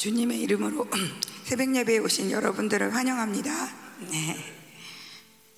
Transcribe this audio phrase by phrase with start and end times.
[0.00, 0.88] 주님의 이름으로
[1.44, 3.50] 새벽 예배에 오신 여러분들을 환영합니다.
[4.10, 4.54] 네.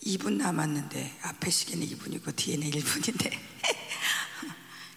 [0.04, 3.30] 2분 남았는데 앞에 시계는 2분이고 뒤에는 1분인데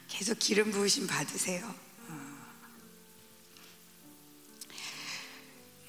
[0.09, 1.75] 계속 기름 부으심 받으세요.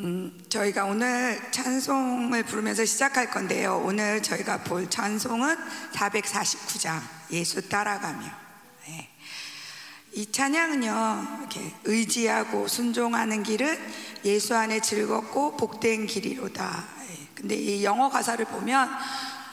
[0.02, 3.79] 음, 저희가 오늘 찬송을 부르면서 시작할 건데요.
[3.79, 5.57] 오늘 저희가 볼 찬송은
[5.95, 7.00] 449장
[7.30, 8.30] 예수 따라가며.
[8.86, 9.16] 네.
[10.17, 13.79] 이 찬양은요, 이렇게 의지하고 순종하는 길은
[14.25, 16.84] 예수 안에 즐겁고 복된 길이로다.
[17.06, 17.29] 네.
[17.34, 18.89] 근데 이 영어 가사를 보면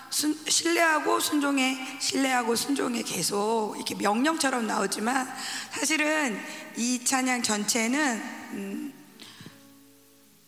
[0.09, 5.27] 순, 신뢰하고 순종해, 신뢰하고 순종해 계속 이렇게 명령처럼 나오지만
[5.71, 6.39] 사실은
[6.77, 8.93] 이 찬양 전체는 음,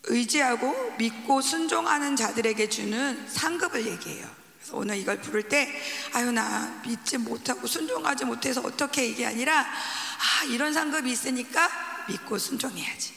[0.05, 4.34] 의지하고 믿고 순종하는 자들에게 주는 상급을 얘기해요.
[4.65, 5.69] 그래서 오늘 이걸 부를 때,
[6.13, 11.69] 아유, 나 믿지 못하고 순종하지 못해서 어떻게 이게 아니라, 아, 이런 상급이 있으니까
[12.07, 13.13] 믿고 순종해야지.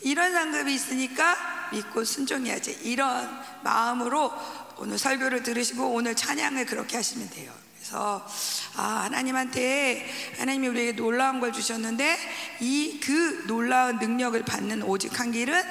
[0.00, 2.80] 이런 상급이 있으니까 믿고 순종해야지.
[2.82, 3.30] 이런
[3.62, 4.32] 마음으로
[4.78, 7.52] 오늘 설교를 들으시고 오늘 찬양을 그렇게 하시면 돼요.
[7.76, 8.26] 그래서
[8.74, 12.18] 아, 하나님한테 하나님이 우리에게 놀라운 걸 주셨는데
[12.60, 15.62] 이 그 놀라운 능력을 받는 오직 한 길은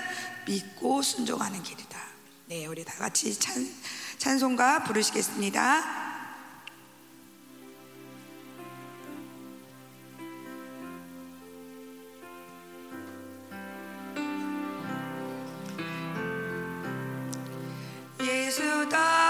[0.45, 1.99] 믿고 순종하는 길이다.
[2.47, 3.65] 네, 우리 다 같이 찬,
[4.21, 5.81] 찬송가 부르시겠습니다.
[18.21, 19.20] 예수 따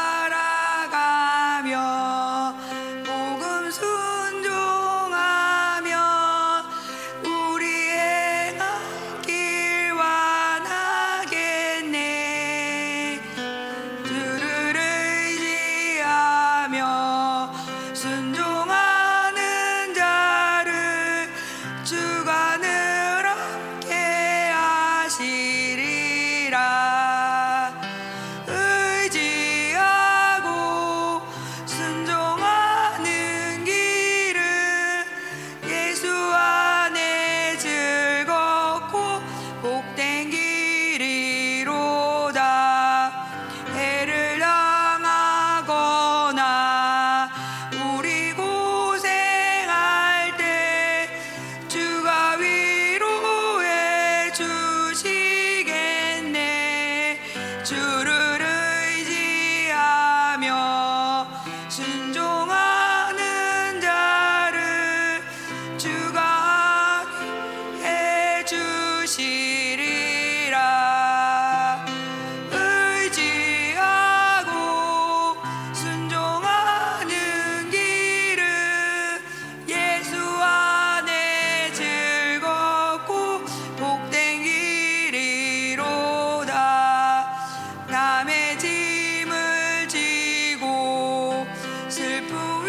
[92.29, 92.60] 슬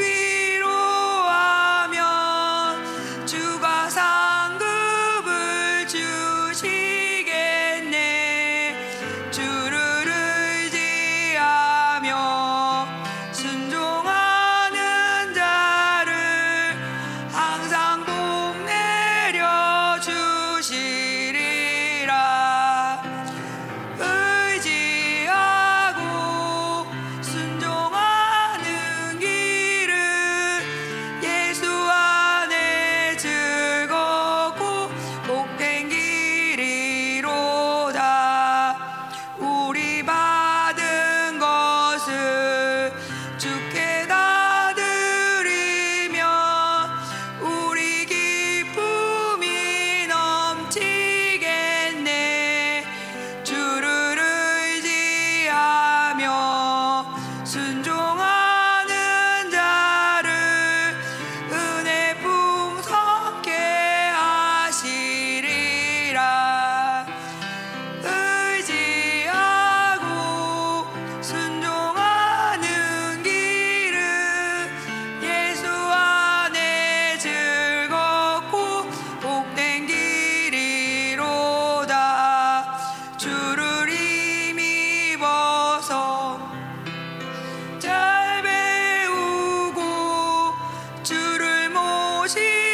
[92.22, 92.71] 我心。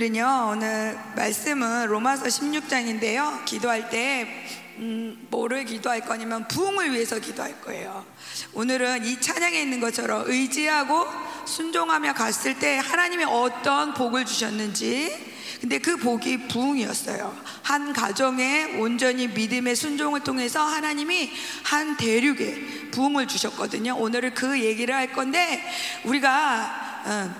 [0.00, 3.44] 오늘은요, 오늘 말씀은 로마서 16장인데요.
[3.44, 4.46] 기도할 때,
[4.78, 8.06] 음, 뭐를 기도할 거냐면 부흥을 위해서 기도할 거예요.
[8.54, 11.06] 오늘은 이 찬양에 있는 것처럼 의지하고
[11.44, 15.14] 순종하며 갔을 때 하나님이 어떤 복을 주셨는지,
[15.60, 17.36] 근데 그 복이 부흥이었어요.
[17.62, 21.30] 한 가정에 온전히 믿음의 순종을 통해서 하나님이
[21.62, 23.96] 한 대륙에 부흥을 주셨거든요.
[23.98, 25.62] 오늘은 그 얘기를 할 건데
[26.04, 27.34] 우리가 어,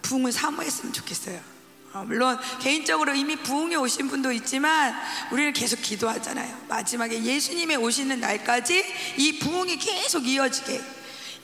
[0.00, 1.57] 부흥을 사모했으면 좋겠어요.
[1.98, 4.94] 어, 물론 개인적으로 이미 부흥에 오신 분도 있지만
[5.32, 6.66] 우리는 계속 기도하잖아요.
[6.68, 8.84] 마지막에 예수님의 오시는 날까지
[9.18, 10.80] 이 부흥이 계속 이어지게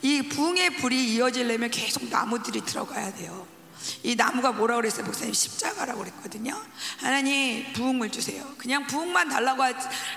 [0.03, 3.54] 이 부흥의 불이 이어지려면 계속 나무들이 들어가야 돼요.
[4.03, 5.05] 이 나무가 뭐라 그랬어요?
[5.05, 6.59] 목사님 십자가라고 그랬거든요.
[6.99, 8.45] 하나님 부흥을 주세요.
[8.57, 9.63] 그냥 부흥만 달라고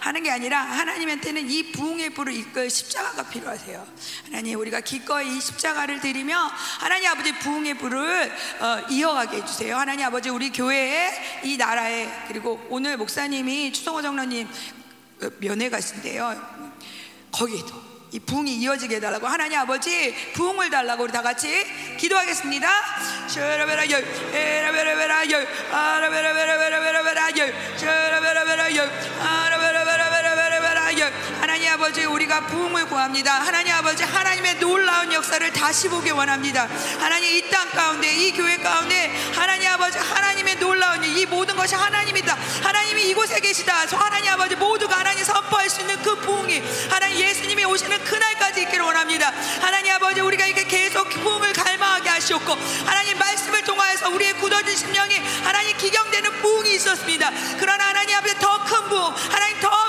[0.00, 3.86] 하는 게 아니라 하나님한테는 이 부흥의 불을 이끌 십자가가 필요하세요.
[4.26, 6.36] 하나님 우리가 기꺼이 이 십자가를 드리며
[6.80, 9.76] 하나님 아버지 부흥의 불을 어, 이어가게 해주세요.
[9.76, 14.48] 하나님 아버지 우리 교회에 이 나라에 그리고 오늘 목사님이 추성호 장로님
[15.22, 16.58] 어, 면회 가신대요.
[17.32, 21.48] 거기에도 이 부흥이 이어지게 해달라고 하나님 아버지 부흥을 달라고 우리 다 같이
[21.98, 22.68] 기도하겠습니다.
[23.28, 28.90] 셔라베라 열, 에라베라베라 열, 아라베라베라베라베라 열, 셔라베라베라 열,
[29.20, 29.57] 아라
[31.78, 33.34] 아버지 우리가 부흥을 구합니다.
[33.34, 36.66] 하나님 아버지 하나님의 놀라운 역사를 다시 보기 원합니다.
[36.98, 42.36] 하나님 이 땅 가운데 이 교회 가운데 하나님 아버지 하나님의 놀라운 이 모든 것이 하나님이다.
[42.64, 43.86] 하나님이 이곳에 계시다.
[43.86, 48.84] 저 하나님 아버지 모두가 하나님 선포할 수 있는 그 부흥이 하나님 예수님이 오시는 그날까지 있기를
[48.84, 49.32] 원합니다.
[49.60, 52.52] 하나님 아버지 우리가 이렇게 계속 부흥을 갈망하게 하시옵고
[52.86, 57.30] 하나님 말씀을 통하여서 우리의 굳어진 심령이 하나님 기경되는 부흥이 있었습니다.
[57.60, 59.87] 그러나 하나님 아버지 더큰 부흥, 하나님 더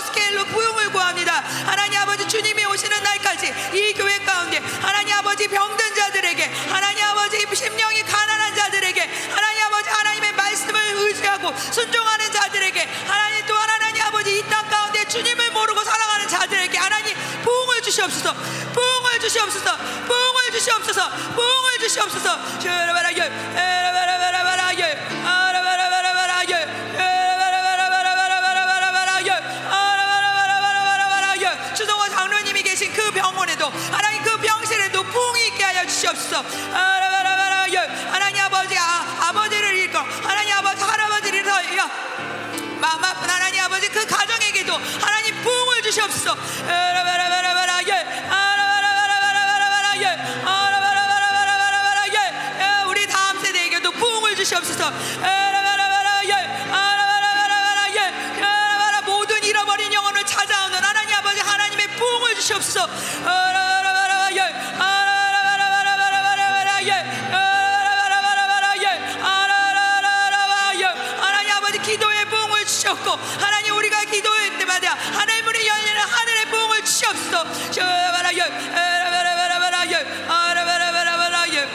[0.00, 1.40] 스케일로 부흥을 구합니다.
[1.66, 8.02] 하나님 아버지 주님이 오시는 날까지 이 교회 가운데 하나님 아버지 병든 자들에게 하나님 아버지 심령이
[8.02, 9.00] 가난한 자들에게
[9.34, 15.50] 하나님 아버지 하나님의 말씀을 의지하고 순종하는 자들에게 하나님 또한 하나님 아버지 이 땅 가운데 주님을
[15.50, 18.32] 모르고 살아가는 자들에게 하나님 부흥을 주시옵소서.
[18.72, 19.76] 부흥을 주시옵소서.
[19.76, 21.10] 부흥을 주시옵소서.
[21.34, 22.60] 부흥을 주시옵소서.
[22.60, 24.56] 슈라바라 열 에라바라바라바
[33.60, 36.42] 병원에도 하나님 그 병실에도 부흥이 있게 하여 주시옵소서.
[37.74, 37.88] 열.
[38.10, 41.84] 하나님 아버지 아, 아버지를 잃고 하나님 아버지 할아버지를 잃어.
[42.80, 46.34] 마음 아픈 하나님 아버지 그 가정에게도 하나님 부흥을 주시옵소서
[62.60, 62.86] 열
[72.80, 76.46] 하나님 하나님 우리가 기도할 때마다 하늘 문이 열리는 하늘의
[80.28, 81.68] 아라바라바라바라 열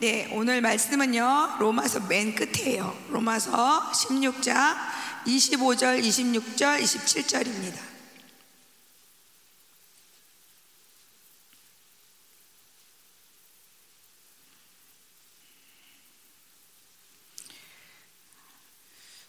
[0.00, 1.56] 네, 오늘 말씀은요.
[1.58, 2.96] 로마서 맨 끝이에요.
[3.10, 4.99] 로마서 16장
[5.30, 7.78] 25절, 26절, 27절입니다.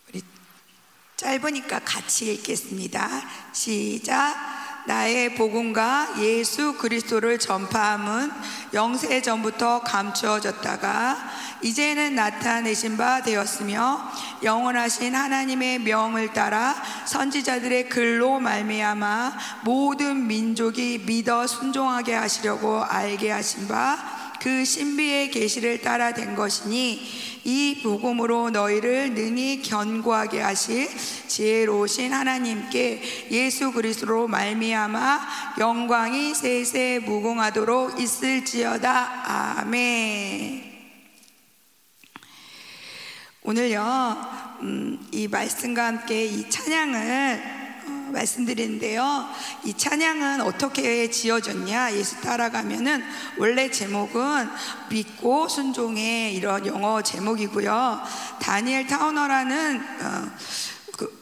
[0.09, 0.23] 우리
[1.17, 3.53] 짧으니까 같이 읽겠습니다.
[3.53, 4.60] 시작.
[4.85, 8.31] 나의 복음과 예수 그리스도를 전파함은
[8.73, 11.17] 영세 전부터 감추어졌다가
[11.61, 14.01] 이제는 나타내신 바 되었으며
[14.43, 19.33] 영원하신 하나님의 명을 따라 선지자들의 글로 말미암아
[19.63, 26.99] 모든 민족이 믿어 순종하게 하시려고 알게 하신 바 그 신비의 계시를 따라 된 것이니
[27.43, 30.89] 이 복음으로 너희를 능히 견고하게 하실
[31.27, 40.71] 지혜로우신 하나님께 예수 그리스도로 말미암아 영광이 세세 무궁하도록 있을지어다 아멘.
[43.43, 44.15] 오늘요
[44.61, 47.50] 음, 이 말씀과 함께 이 찬양을 어,
[48.11, 49.27] 말씀드리는데요.
[49.65, 51.93] 이 찬양은 어떻게 지어졌냐?
[51.95, 53.03] 예수 따라가면은
[53.37, 54.49] 원래 제목은
[54.89, 58.01] 믿고 순종의 이런 영어 제목이고요.
[58.41, 60.31] 다니엘 타우너라는 어,
[60.97, 61.21] 그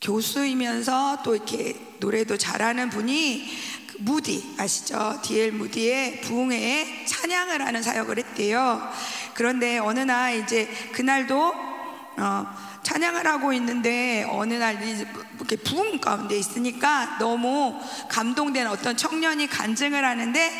[0.00, 3.48] 교수이면서 또 이렇게 노래도 잘하는 분이
[3.88, 5.20] 그 무디 아시죠?
[5.22, 8.82] 디엘 무디의 부흥회에 찬양을 하는 사역을 했대요.
[9.34, 11.72] 그런데 어느 날 이제 그날도
[12.18, 12.46] 어,
[12.82, 20.50] 찬양을 하고 있는데 어느 날 이렇게 부흥 가운데 있으니까 너무 감동된 어떤 청년이 간증을 하는데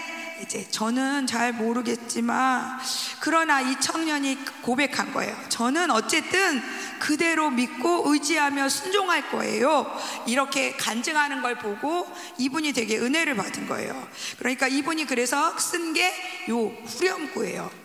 [0.43, 2.79] 이제 저는 잘 모르겠지만
[3.21, 5.37] 그러나 이 청년이 고백한 거예요.
[5.49, 6.61] 저는 어쨌든
[6.99, 9.87] 그대로 믿고 의지하며 순종할 거예요.
[10.27, 14.09] 이렇게 간증하는 걸 보고 이분이 되게 은혜를 받은 거예요.
[14.39, 16.13] 그러니까 이분이 그래서 쓴 게
[16.49, 17.82] 요 후렴구예요.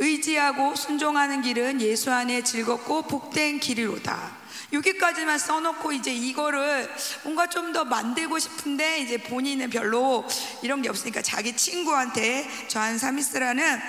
[0.00, 4.40] 의지하고 순종하는 길은 예수 안에 즐겁고 복된 길이로다.
[4.72, 6.88] 여기까지만 써놓고 이제 이거를
[7.24, 10.26] 뭔가 좀 더 만들고 싶은데 이제 본인은 별로
[10.62, 13.80] 이런 게 없으니까 자기 친구한테 저한 사미스라는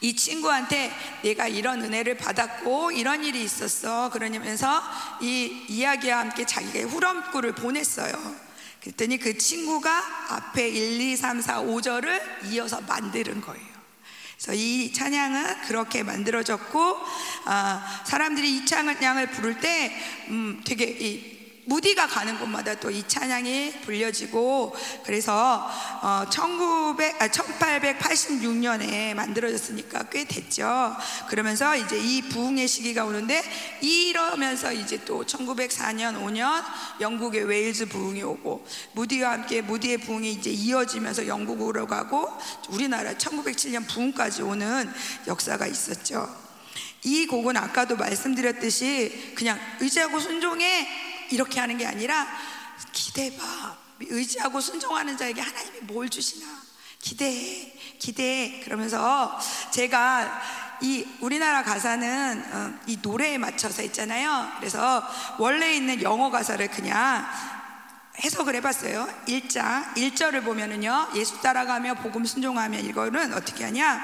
[0.00, 0.90] 이 친구한테
[1.22, 4.82] 내가 이런 은혜를 받았고 이런 일이 있었어 그러면서
[5.20, 8.12] 이 이야기와 함께 자기가 후렴구를 보냈어요.
[8.80, 13.73] 그랬더니 그 친구가 앞에 1, 2, 3, 4, 5절을 이어서 만드는 거예요.
[14.44, 16.98] 그래서 이 찬양은 그렇게 만들어졌고
[17.46, 19.90] 아, 사람들이 이 찬양을 부를 때
[20.28, 21.33] 음, 되게 이
[21.66, 25.68] 무디가 가는 곳마다 또 이 찬양이 불려지고 그래서
[26.00, 30.94] 어, 1900, 아, 1886년에 만들어졌으니까 꽤 됐죠.
[31.28, 33.42] 그러면서 이제 이 부흥의 시기가 오는데
[33.80, 36.62] 이러면서 이제 또 1904년, 5년
[37.00, 42.30] 영국의 웨일즈 부흥이 오고 무디와 함께 무디의 부흥이 이제 이어지면서 영국으로 가고
[42.68, 44.88] 우리나라 1907년 부흥까지 오는
[45.26, 46.28] 역사가 있었죠.
[47.02, 52.26] 이 곡은 아까도 말씀드렸듯이 그냥 의지하고 순종해 이렇게 하는 게 아니라
[52.92, 53.84] 기대봐.
[54.00, 56.46] 의지하고 순종하는 자에게 하나님이 뭘 주시나
[57.00, 58.60] 기대해, 기대해.
[58.64, 59.38] 그러면서
[59.70, 60.40] 제가
[60.80, 64.50] 이 우리나라 가사는 어, 이 노래에 맞춰서 있잖아요.
[64.58, 65.06] 그래서
[65.38, 67.26] 원래 있는 영어 가사를 그냥
[68.22, 69.08] 해석을 해봤어요.
[69.26, 74.00] 1장 1절을 보면은요, 예수 따라가며 복음 순종하며 이거는 어떻게 하냐?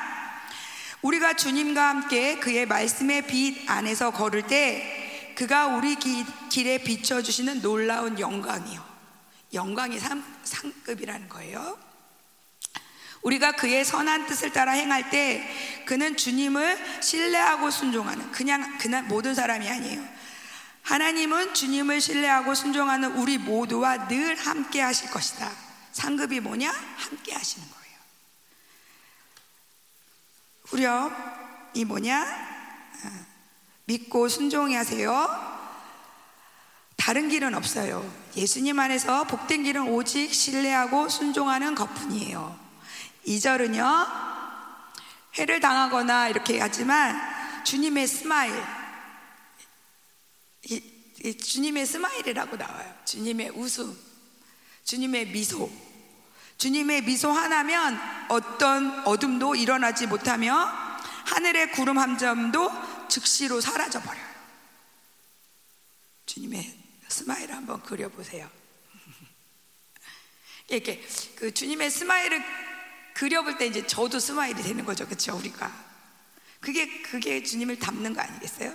[1.03, 5.10] 우리가 주님과 함께 그의 말씀의 빛 안에서 걸을 때
[5.41, 8.85] 그가 우리 기, 길에 비춰주시는 놀라운 영광이요.
[9.55, 11.79] 영광이 상, 상급이라는 거예요.
[13.23, 15.51] 우리가 그의 선한 뜻을 따라 행할 때
[15.87, 20.07] 그는 주님을 신뢰하고 순종하는 그냥 그냥 모든 사람이 아니에요.
[20.83, 25.51] 하나님은 주님을 신뢰하고 순종하는 우리 모두와 늘 함께 하실 것이다.
[25.93, 26.71] 상급이 뭐냐?
[26.71, 27.97] 함께 하시는 거예요.
[30.67, 32.51] 후렴이 뭐냐?
[33.91, 35.29] 믿고 순종해 하세요.
[36.97, 38.09] 다른 길은 없어요.
[38.37, 42.57] 예수님 안에서 복된 길은 오직 신뢰하고 순종하는 것뿐이에요.
[43.27, 44.07] 2절은요,
[45.39, 47.21] 해를 당하거나 이렇게 하지만
[47.65, 48.55] 주님의 smile,
[50.69, 50.81] 이,
[51.25, 52.95] 이 주님의 smile이라고 나와요.
[53.05, 53.97] 주님의 웃음,
[54.85, 55.69] 주님의 미소.
[56.59, 60.91] 주님의 미소 하나면 어떤 어둠도 일어나지 못하며
[61.25, 62.71] 하늘의 구름 한 점도
[63.11, 64.31] 즉시로 사라져 버려요.
[66.27, 68.49] 주님의 smile 한번 그려보세요.
[70.69, 71.05] 이렇게
[71.37, 72.43] 그 주님의 smile을
[73.15, 75.37] 그려볼 때 이제 저도 smile이 되는 거죠, 그렇죠?
[75.37, 75.91] 우리가
[76.61, 78.73] 그게 그게 주님을 닮는 거 아니겠어요?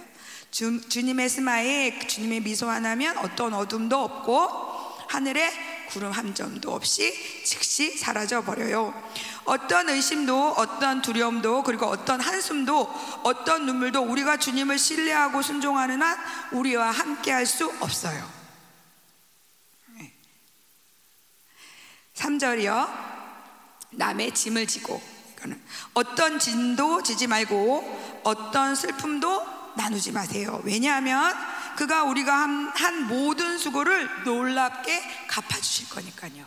[0.52, 7.14] 주, 주님의 smile, 주님의 미소 하나면 어떤 어둠도 없고 하늘에 구름 한 점도 없이
[7.44, 8.94] 즉시 사라져 버려요.
[9.46, 16.18] 어떤 의심도 어떤 두려움도 그리고 어떤 한숨도 어떤 눈물도 우리가 주님을 신뢰하고 순종하는 한
[16.52, 18.36] 우리와 함께 할 수 없어요.
[22.16, 22.90] 3절이요.
[23.92, 25.02] 남의 짐을 지고
[25.94, 30.60] 어떤 진도 지지 말고 어떤 슬픔도 나누지 마세요.
[30.64, 31.34] 왜냐하면
[31.76, 36.46] 그가 우리가 한, 한 모든 수고를 놀랍게 갚아주실 거니까요.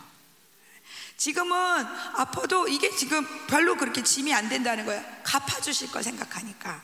[1.17, 5.03] 지금은 아파도 이게 지금 별로 그렇게 짐이 안 된다는 거예요.
[5.23, 6.81] 갚아주실 거 생각하니까.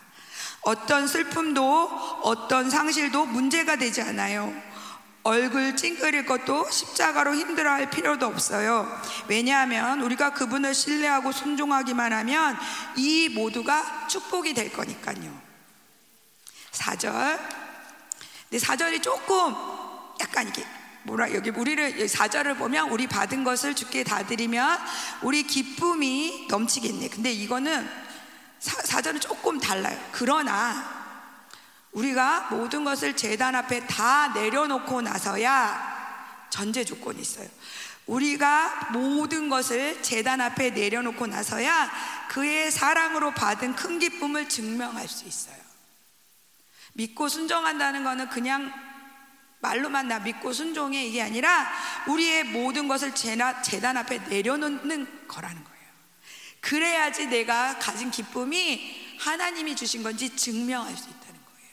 [0.61, 4.53] 어떤 슬픔도 어떤 상실도 문제가 되지 않아요.
[5.23, 8.87] 얼굴 찡그릴 것도 십자가로 힘들어 할 필요도 없어요.
[9.27, 12.57] 왜냐하면 우리가 그분을 신뢰하고 순종하기만 하면
[12.95, 15.35] 이 모두가 축복이 될 거니까요.
[16.71, 17.64] 4절.
[18.49, 19.55] 근데 4절이 조금
[20.19, 20.65] 약간 이게
[21.03, 24.79] 뭐라 여기 우리를 4절을 보면 우리 받은 것을 주께 다 드리면
[25.21, 27.09] 우리 기쁨이 넘치겠네.
[27.09, 27.87] 근데 이거는
[28.59, 29.99] 4, 절은 조금 달라요.
[30.11, 30.95] 그러나
[31.91, 35.95] 우리가 모든 것을 재단 앞에 다 내려놓고 나서야
[36.49, 37.47] 전제 조건이 있어요.
[38.07, 41.91] 우리가 모든 것을 재단 앞에 내려놓고 나서야
[42.29, 45.64] 그의 사랑으로 받은 큰 기쁨을 증명할 수 있어요.
[46.95, 48.71] 믿고 순종한다는 것은 그냥
[49.59, 51.67] 말로만 나 믿고 순종해 이게 아니라
[52.07, 55.75] 우리의 모든 것을 재단 앞에 내려놓는 거라는 거예요.
[56.61, 61.69] 그래야지 내가 가진 기쁨이 하나님이 주신 건지 증명할 수 있다는 거예요.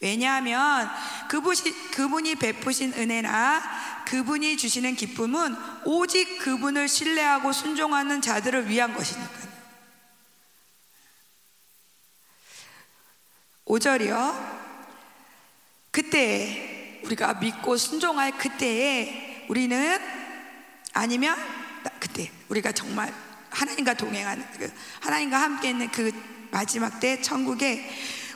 [0.00, 0.90] 왜냐하면
[1.28, 9.47] 그분이, 그분이 베푸신 은혜나 그분이 주시는 기쁨은 오직 그분을 신뢰하고 순종하는 자들을 위한 것이니까요.
[13.68, 14.58] 5절이요.
[15.90, 19.98] 그때 우리가 믿고 순종할 그때에 우리는
[20.94, 21.36] 아니면
[22.00, 23.12] 그때 우리가 정말
[23.50, 26.12] 하나님과 동행하는 그 하나님과 함께 있는 그
[26.50, 27.88] 마지막 때 천국에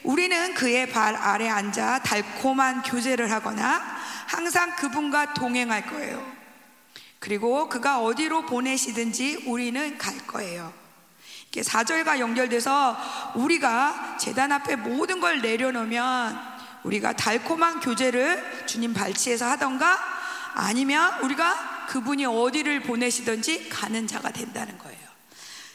[0.03, 3.81] 우리는 그의 발 아래 앉아 달콤한 교제를 하거나
[4.27, 6.33] 항상 그분과 동행할 거예요.
[7.19, 10.82] 그리고 그가 어디로 보내시든지 우리는 갈 거예요.
[11.61, 12.97] 4절과 연결돼서
[13.35, 19.99] 우리가 재단 앞에 모든 걸 내려놓으면 우리가 달콤한 교제를 주님 발치에서 하던가
[20.55, 25.03] 아니면 우리가 그분이 어디를 보내시든지 가는 자가 된다는 거예요.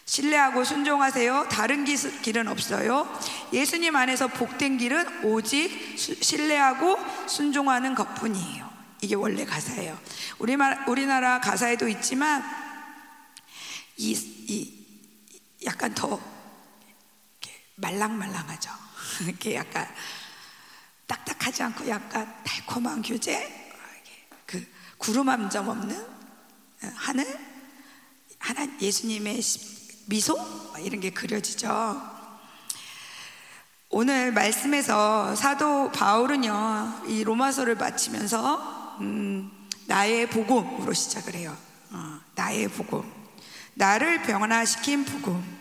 [0.05, 1.47] 신뢰하고 순종하세요.
[1.49, 3.07] 다른 길은 없어요.
[3.51, 8.67] 예수님 안에서 복된 길은 오직 신뢰하고 순종하는 것뿐이에요.
[9.01, 9.97] 이게 원래 가사예요.
[10.87, 12.43] 우리나라 가사에도 있지만
[13.97, 14.13] 이,
[14.47, 14.76] 이
[15.67, 16.19] 약간 더
[17.75, 18.71] 말랑말랑하죠.
[19.27, 19.87] 이렇게 약간
[21.05, 23.73] 딱딱하지 않고 약간 달콤한 교제,
[24.45, 24.65] 그
[24.97, 26.07] 구름 한 점 없는
[26.95, 27.25] 하늘,
[28.39, 29.41] 하나 예수님의
[30.07, 30.37] 미소
[30.79, 32.01] 이런 게 그려지죠.
[33.89, 41.55] 오늘 말씀에서 사도 바울은요 이 로마서를 마치면서 음, 나의 복음으로 시작을 해요.
[41.91, 43.11] 어, 나의 복음,
[43.75, 45.56] 나를 변화시킨 복음.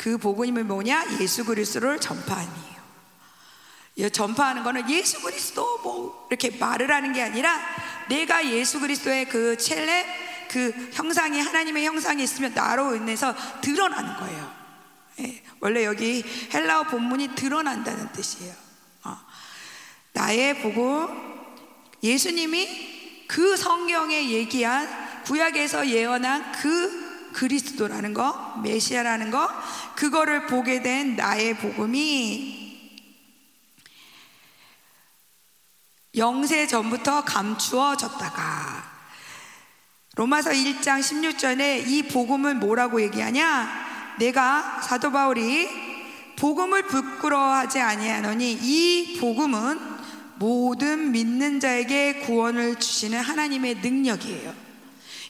[0.00, 1.18] 그 복음이 뭐냐?
[1.20, 2.80] 예수 그리스도를 전파함이에요.
[4.10, 7.60] 전파하는 거는 예수 그리스도 뭐 이렇게 말을 하는 게 아니라
[8.08, 10.06] 내가 예수 그리스도의 그 첼레
[10.50, 14.52] 그 형상이 하나님의 형상이 있으면 나로 인해서 드러나는 거예요.
[15.20, 18.54] 예, 원래 여기 헬라어 본문이 드러난다는 뜻이에요.
[19.04, 19.18] 어.
[20.14, 21.08] 나의 복음
[22.02, 24.88] 예수님이 그 성경에 얘기한
[25.24, 26.99] 구약에서 예언한 그
[27.32, 29.48] 그리스도라는 거, 메시아라는 거,
[29.94, 32.60] 그거를 보게 된 나의 복음이
[36.16, 38.90] 영세 전부터 감추어졌다가
[40.16, 44.16] 로마서 1장 16절에 이 복음을 뭐라고 얘기하냐?
[44.18, 45.68] 내가 사도 바울이
[46.36, 49.78] 복음을 부끄러워하지 아니하노니 이 복음은
[50.36, 54.69] 모든 믿는 자에게 구원을 주시는 하나님의 능력이에요.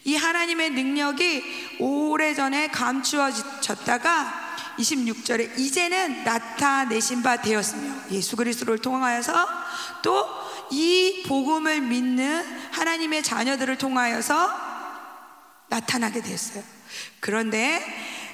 [0.04, 9.46] 이 하나님의 능력이 오래전에 감추어졌다가 26절에 이제는 나타내신 바 되었으며 예수 그리스도를 통하여서
[10.02, 14.70] 또 이 복음을 믿는 하나님의 자녀들을 통하여서
[15.68, 16.62] 나타나게 됐어요.
[17.18, 17.84] 그런데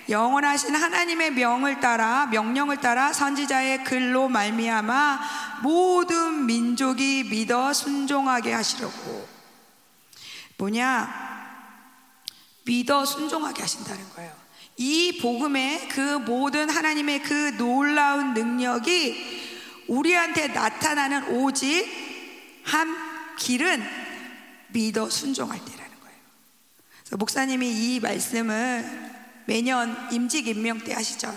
[0.08, 5.20] 영원하신 하나님의 명을 따라 명령을 따라 선지자의 글로 말미암아
[5.62, 9.26] 모든 민족이 믿어 순종하게 하시려고
[10.58, 11.26] 뭐냐
[12.66, 14.32] 믿어 순종하게 하신다는 거예요.
[14.76, 21.86] 이 복음의 그 모든 하나님의 그 놀라운 능력이 우리한테 나타나는 오직
[22.64, 22.94] 한
[23.38, 23.82] 길은
[24.68, 26.18] 믿어 순종할 때라는 거예요.
[27.12, 29.14] 목사님이 이 말씀을
[29.46, 31.34] 매년 임직 임명 때 하시죠.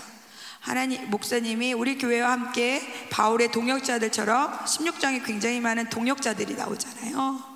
[0.58, 7.50] 하나님 목사님이 우리 교회와 함께 바울의 동역자들처럼 16장에 굉장히 많은 동역자들이 나오잖아요.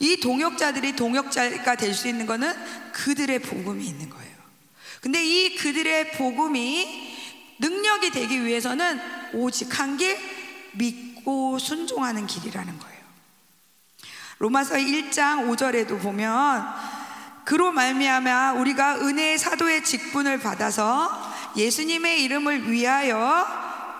[0.00, 2.52] 이 동역자들이 동역자가 될 수 있는 것은
[2.92, 4.34] 그들의 복음이 있는 거예요.
[5.00, 7.14] 근데 이 그들의 복음이
[7.58, 9.00] 능력이 되기 위해서는
[9.34, 10.16] 오직 한 길
[10.72, 12.94] 믿고 순종하는 길이라는 거예요.
[14.38, 16.66] 로마서 1장 5절에도 보면
[17.44, 21.10] 그로 말미암아 우리가 은혜의 사도의 직분을 받아서
[21.56, 23.46] 예수님의 이름을 위하여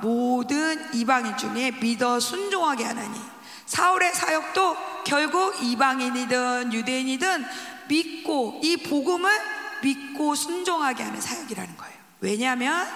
[0.02, 3.33] 모든 이방인 중에 믿어 순종하게 하나니
[3.66, 7.44] 사울의 사역도 결국 이방인이든 유대인이든
[7.88, 9.30] 믿고 이 복음을
[9.82, 11.94] 믿고 순종하게 하는 사역이라는 거예요.
[12.20, 12.86] 왜냐하면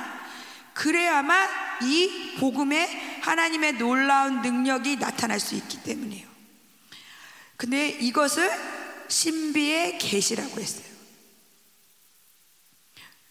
[0.74, 1.48] 그래야만
[1.82, 6.26] 이 복음에 하나님의 놀라운 능력이 나타날 수 있기 때문이에요.
[7.56, 8.50] 근데 이것을
[9.08, 10.86] 신비의 계시라고 했어요.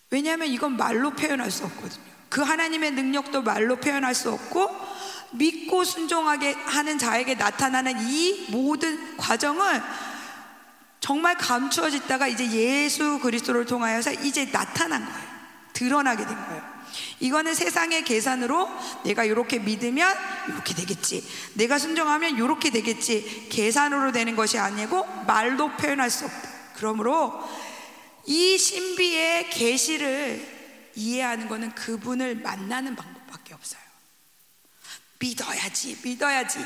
[0.10, 2.06] 왜냐하면 이건 말로 표현할 수 없거든요.
[2.30, 4.70] 그 하나님의 능력도 말로 표현할 수 없고
[5.32, 9.82] 믿고 순종하게 하는 자에게 나타나는 이 모든 과정을
[11.00, 15.28] 정말 감추어졌다가 이제 예수 그리스도를 통하여서 이제 나타난 거예요.
[15.74, 16.78] 드러나게 된 거예요.
[17.20, 18.70] 이거는 세상의 계산으로
[19.04, 20.16] 내가 이렇게 믿으면
[20.48, 21.24] 이렇게 되겠지.
[21.54, 23.48] 내가 순종하면 이렇게 되겠지.
[23.50, 26.50] 계산으로 되는 것이 아니고 말로 표현할 수 없다.
[26.76, 27.48] 그러므로
[28.26, 30.58] 이 신비의 계시를
[30.96, 33.17] 이해하는 것은 그분을 만나는 없어요.
[35.20, 36.66] 믿어야지, 믿어야지.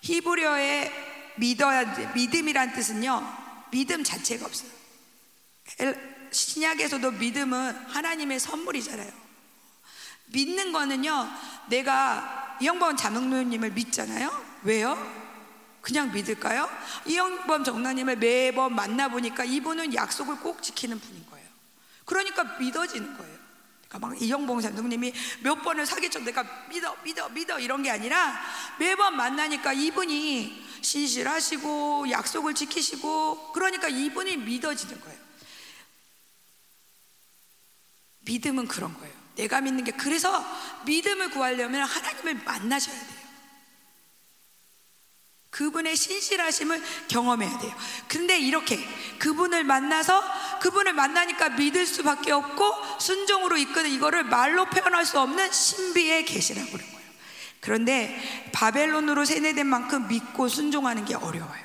[0.00, 0.92] 히브리어의
[1.36, 2.10] 믿어야 돼.
[2.14, 3.22] 믿음이란 뜻은요,
[3.70, 4.70] 믿음 자체가 없어요.
[6.30, 9.12] 신약에서도 믿음은 하나님의 선물이잖아요.
[10.26, 11.28] 믿는 거는요,
[11.68, 14.44] 내가 이영범 자몽님을 믿잖아요.
[14.62, 14.96] 왜요?
[15.80, 16.68] 그냥 믿을까요?
[17.06, 21.46] 이영범 정나님을 매번 만나보니까 이분은 약속을 꼭 지키는 분인 거예요.
[22.04, 23.35] 그러니까 믿어지는 거예요.
[23.88, 28.38] 그러니까 막 이영봉 장동님이 몇 번을 사기쳐 내가 믿어 믿어 믿어 이런 게 아니라
[28.78, 35.18] 매번 만나니까 이분이 신실하시고 약속을 지키시고 그러니까 이분이 믿어지는 거예요.
[38.20, 39.14] 믿음은 그런 거예요.
[39.36, 40.44] 내가 믿는 게 그래서
[40.84, 43.15] 믿음을 구하려면 하나님을 만나셔야 돼요.
[45.56, 47.74] 그분의 신실하심을 경험해야 돼요.
[48.08, 48.78] 근데 이렇게
[49.18, 50.22] 그분을 만나서
[50.60, 56.86] 그분을 만나니까 믿을 수밖에 없고 순종으로 이끄는 이거를 말로 표현할 수 없는 신비의 계시라고 그런
[56.86, 57.06] 거예요.
[57.60, 61.64] 그런데 바벨론으로 세뇌된 만큼 믿고 순종하는 게 어려워요.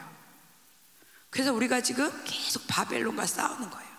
[1.29, 3.91] 그래서 우리가 지금 계속 바벨론과 싸우는 거예요.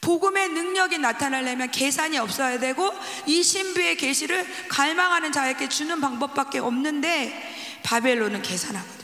[0.00, 2.92] 복음의 능력이 나타나려면 계산이 없어야 되고
[3.26, 8.99] 이 신비의 계시를 갈망하는 자에게 주는 방법밖에 없는데 바벨론은 계산하거든요.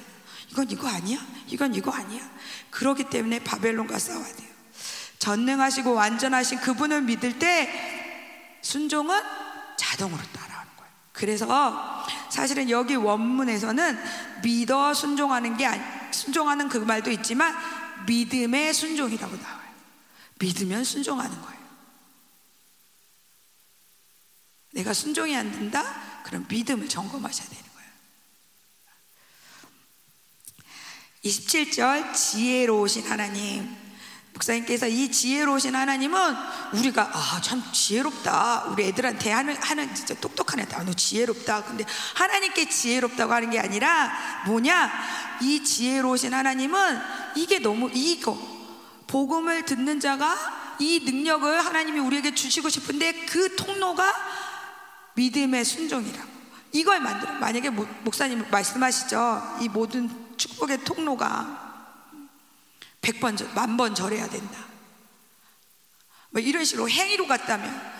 [0.57, 1.19] 이건 이거 아니야?
[1.49, 2.23] 이건 이거 아니야?
[2.71, 4.49] 그러기 때문에 바벨론과 싸워야 돼요.
[5.19, 9.21] 전능하시고 완전하신 그분을 믿을 때 순종은
[9.77, 10.93] 자동으로 따라오는 거예요.
[11.13, 13.99] 그래서 사실은 여기 원문에서는
[14.43, 17.55] 믿어 순종하는 게 아니, 순종하는 그 말도 있지만
[18.07, 19.61] 믿음의 순종이라고 나와요.
[20.39, 21.61] 믿으면 순종하는 거예요.
[24.73, 26.23] 내가 순종이 안 된다?
[26.25, 27.76] 그럼 믿음을 점검하셔야 돼요.
[31.27, 33.75] 27절 지혜로우신 하나님.
[34.35, 36.19] 목사님께서 이 지혜로우신 하나님은
[36.75, 38.67] 우리가 아 참 지혜롭다.
[38.71, 41.65] 우리 애들한테 하는, 하는 진짜 똑똑한 애다 너 지혜롭다.
[41.65, 41.85] 근데
[42.15, 44.13] 하나님께 지혜롭다고 하는 게 아니라
[44.47, 44.93] 뭐냐?
[45.41, 47.01] 이 지혜로우신 하나님은
[47.37, 48.37] 이게 너무 이거.
[49.07, 54.13] 복음을 듣는 자가 이 능력을 하나님이 우리에게 주시고 싶은데 그 통로가
[55.15, 56.37] 믿음의 순종이라고.
[56.73, 59.59] 이걸 만들어 만약에 목사님 말씀하시죠.
[59.63, 61.65] 이 모든 축복의 통로가
[63.03, 64.59] 100번, 만 번 절해야 된다.
[66.31, 67.93] 뭐 이런 식으로 행위로 갔다면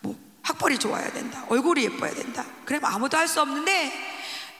[0.00, 1.44] 뭐 학벌이 좋아야 된다.
[1.48, 2.44] 얼굴이 예뻐야 된다.
[2.64, 3.92] 그러면 아무도 할 수 없는데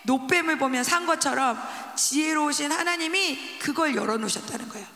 [0.04, 1.58] 노뱀을 보면 산 것처럼
[1.96, 4.86] 지혜로우신 하나님이 그걸 열어놓으셨다는 거예요.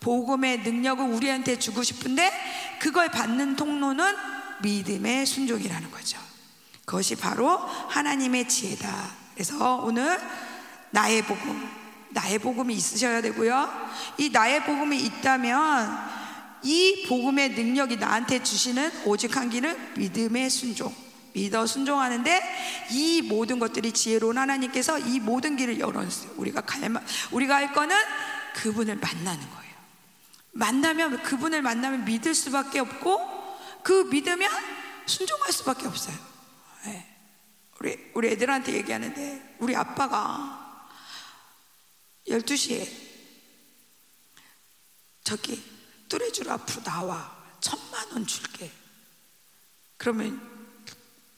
[0.00, 2.32] 복음의 능력을 우리한테 주고 싶은데
[2.80, 4.14] 그걸 받는 통로는
[4.62, 6.18] 믿음의 순종이라는 거죠.
[6.84, 9.10] 그것이 바로 하나님의 지혜다.
[9.34, 10.18] 그래서 오늘
[10.96, 11.68] 나의 복음,
[12.08, 13.90] 나의 복음이 있으셔야 되고요.
[14.16, 16.16] 이 나의 복음이 있다면
[16.62, 20.94] 이 복음의 능력이 나한테 주시는 오직 한 길은 믿음의 순종.
[21.34, 22.42] 믿어 순종하는데
[22.92, 26.32] 이 모든 것들이 지혜로운 하나님께서 이 모든 길을 열어주세요.
[26.36, 26.90] 우리가 갈,
[27.30, 27.94] 우리가 할 거는
[28.54, 29.74] 그분을 만나는 거예요.
[30.52, 33.20] 만나면 그분을 만나면 믿을 수밖에 없고
[33.82, 34.50] 그 믿으면
[35.04, 36.16] 순종할 수밖에 없어요.
[36.86, 37.06] 네.
[37.80, 40.65] 우리 우리 애들한테 얘기하는데 우리 아빠가
[42.28, 43.06] 12시에.
[45.24, 45.62] 저기
[46.08, 47.36] 뚜레줄 앞으로 나와.
[47.60, 48.70] 천만 원 줄게.
[49.96, 50.40] 그러면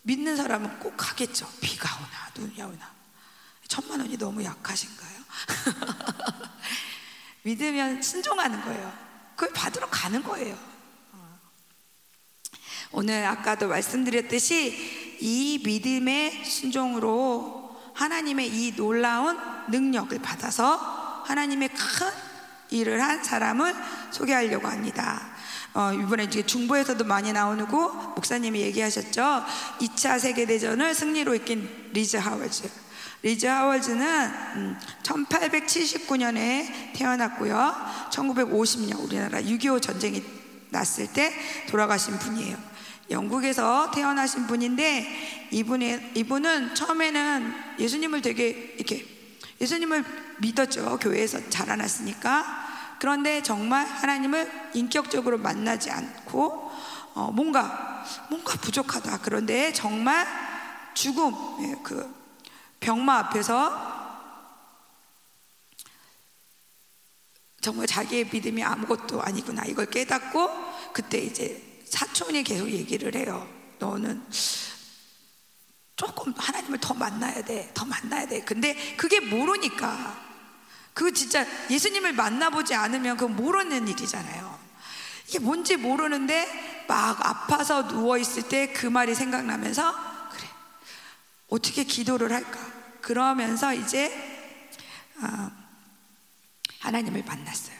[0.02, 1.50] 믿는 사람은 꼭 가겠죠.
[1.60, 2.94] 비가 오나 눈이 오나.
[3.66, 5.18] 천만 원이 너무 약하신가요?
[7.44, 9.08] 믿으면 순종하는 거예요.
[9.36, 10.58] 그걸 받으러 가는 거예요.
[12.90, 17.57] 오늘 아까도 말씀드렸듯이 이 믿음의 순종으로
[17.98, 19.36] 하나님의 이 놀라운
[19.68, 20.76] 능력을 받아서
[21.26, 22.06] 하나님의 큰
[22.70, 23.74] 일을 한 사람을
[24.12, 25.20] 소개하려고 합니다.
[25.74, 29.44] 어, 이번에 이제 중부에서도 많이 나오고 목사님이 얘기하셨죠.
[29.80, 32.70] 2차 세계 대전을 승리로 이긴 리즈 하월즈.
[33.22, 37.74] 리즈 하월즈는 1879년에 음, 태어났고요.
[38.10, 40.24] 1950년 우리나라 6.25 전쟁이
[40.70, 41.32] 났을 때
[41.68, 42.56] 돌아가신 분이에요.
[43.10, 49.06] 영국에서 태어나신 분인데 이분의, 이분은 처음에는 예수님을 되게 이렇게
[49.60, 50.04] 예수님을
[50.38, 50.98] 믿었죠.
[50.98, 52.68] 교회에서 자라났으니까.
[53.00, 56.70] 그런데 정말 하나님을 인격적으로 만나지 않고
[57.14, 59.20] 어, 뭔가 뭔가 부족하다.
[59.22, 60.26] 그런데 정말
[60.94, 62.14] 죽음 예, 그
[62.80, 63.98] 병마 앞에서
[67.60, 70.48] 정말 자기의 믿음이 아무것도 아니구나 이걸 깨닫고
[70.92, 73.48] 그때 이제 사촌이 계속 얘기를 해요.
[73.78, 74.22] 너는
[75.96, 77.70] 조금 하나님을 더 만나야 돼.
[77.74, 78.40] 더 만나야 돼.
[78.44, 80.26] 근데 그게 모르니까.
[80.94, 84.58] 그 진짜 예수님을 만나보지 않으면 그건 모르는 일이잖아요.
[85.28, 89.92] 이게 뭔지 모르는데 막 아파서 누워있을 때 그 말이 생각나면서
[90.30, 90.48] 그래.
[91.48, 92.58] 어떻게 기도를 할까?
[93.00, 94.10] 그러면서 이제
[95.20, 95.50] 아,
[96.80, 97.76] 하나님을 만났어요.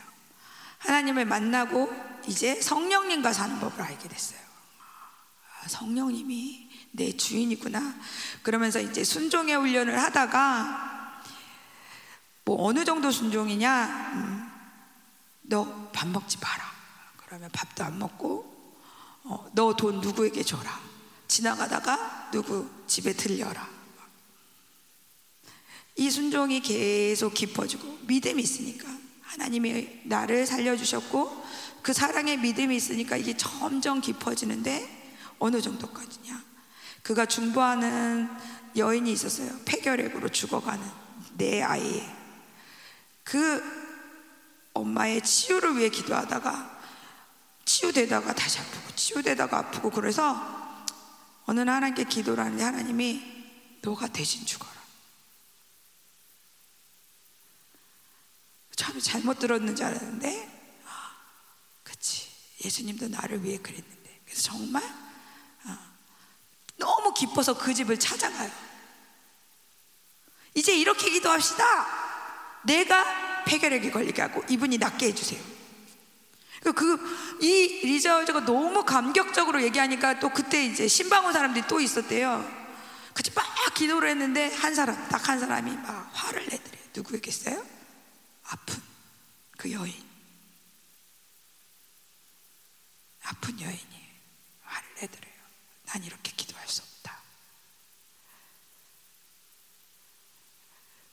[0.78, 1.88] 하나님을 만나고
[2.28, 4.38] 이제 성령님과 사는 법을 알게 됐어요.
[5.62, 7.96] 아, 성령님이 내 주인이구나.
[8.42, 11.22] 그러면서 이제 순종의 훈련을 하다가
[12.44, 14.12] 뭐 어느 정도 순종이냐?
[14.14, 14.52] 음,
[15.42, 16.64] 너밥 먹지 마라.
[17.16, 18.74] 그러면 밥도 안 먹고
[19.24, 20.80] 어, 너돈 누구에게 줘라.
[21.28, 23.68] 지나가다가 누구 집에 들려라.
[25.96, 28.88] 이 순종이 계속 깊어지고 믿음이 있으니까
[29.22, 31.47] 하나님이 나를 살려주셨고
[31.82, 34.98] 그 사랑의 믿음이 있으니까 이게 점점 깊어지는데
[35.38, 36.42] 어느 정도까지냐?
[37.02, 38.28] 그가 중보하는
[38.76, 39.50] 여인이 있었어요.
[39.64, 40.86] 폐결핵으로 죽어가는
[41.36, 42.02] 내 아이
[43.24, 43.62] 그
[44.74, 46.78] 엄마의 치유를 위해 기도하다가
[47.64, 50.84] 치유되다가 다시 아프고 치유되다가 아프고 그래서
[51.44, 53.22] 어느 날 하나님께 기도를 하는데 하나님이
[53.82, 54.72] 너가 대신 죽어라.
[58.76, 60.57] 참 잘못 들었는지 알았는데
[62.64, 64.20] 예수님도 나를 위해 그랬는데.
[64.24, 64.82] 그래서 정말
[65.64, 65.92] 아,
[66.76, 68.50] 너무 기뻐서 그 집을 찾아가요.
[70.54, 71.86] 이제 이렇게 기도합시다.
[72.64, 75.40] 내가 폐결핵에 걸리게 하고 이분이 낫게 해주세요.
[76.74, 82.44] 그 이 리저가 너무 감격적으로 얘기하니까 또 그때 이제 신방온 사람들이 또 있었대요.
[83.14, 83.44] 같이 막
[83.74, 86.84] 기도를 했는데 한 사람 딱 한 사람이 막 화를 내더래요.
[86.94, 87.64] 누구였겠어요?
[88.44, 88.82] 아픈
[89.56, 90.07] 그 여인.
[93.28, 94.08] 아픈 여인이
[94.62, 95.34] 화를 내더래요.
[95.86, 97.18] 난 이렇게 기도할 수 없다.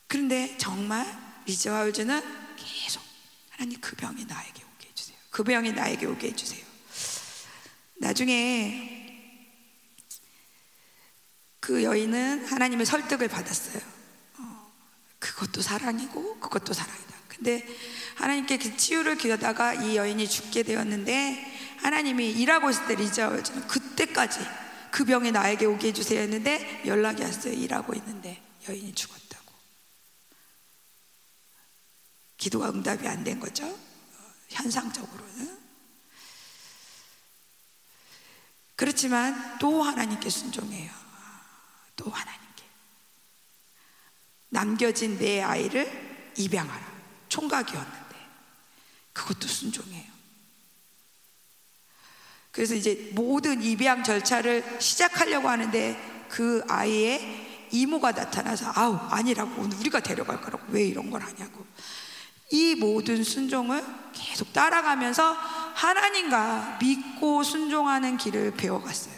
[0.08, 1.06] 그런데 정말
[1.46, 3.04] 리즈와 울즈는 계속
[3.50, 5.18] 하나님 그 병이 나에게 오게 해주세요.
[5.30, 6.66] 그 병이 나에게 오게 해주세요.
[7.96, 8.96] 나중에
[11.60, 13.82] 그 여인은 하나님의 설득을 받았어요.
[14.38, 14.74] 어,
[15.20, 17.16] 그것도 사랑이고 그것도 사랑이다.
[17.28, 17.68] 근데
[18.16, 24.40] 하나님께 그 치유를 기다다가 이 여인이 죽게 되었는데 하나님이 일하고 있을 때 리자월즈는 그때까지
[24.92, 27.54] 그 병이 나에게 오게 해주세요 했는데 연락이 왔어요.
[27.54, 29.54] 일하고 있는데 여인이 죽었다고.
[32.38, 33.78] 기도가 응답이 안 된 거죠.
[34.50, 35.60] 현상적으로는.
[38.76, 40.92] 그렇지만 또 하나님께 순종해요.
[41.96, 42.64] 또 하나님께.
[44.50, 46.96] 남겨진 내 아이를 입양하라.
[47.30, 48.16] 총각이었는데
[49.14, 50.15] 그것도 순종해요.
[52.56, 60.00] 그래서 이제 모든 입양 절차를 시작하려고 하는데 그 아이의 이모가 나타나서 아우 아니라고 오늘 우리가
[60.00, 61.66] 데려갈 거라고 왜 이런 걸 하냐고
[62.52, 69.16] 이 모든 순종을 계속 따라가면서 하나님과 믿고 순종하는 길을 배워갔어요.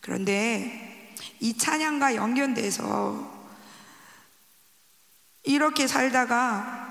[0.00, 3.48] 그런데 이 찬양과 연결돼서
[5.42, 6.86] 이렇게 살다가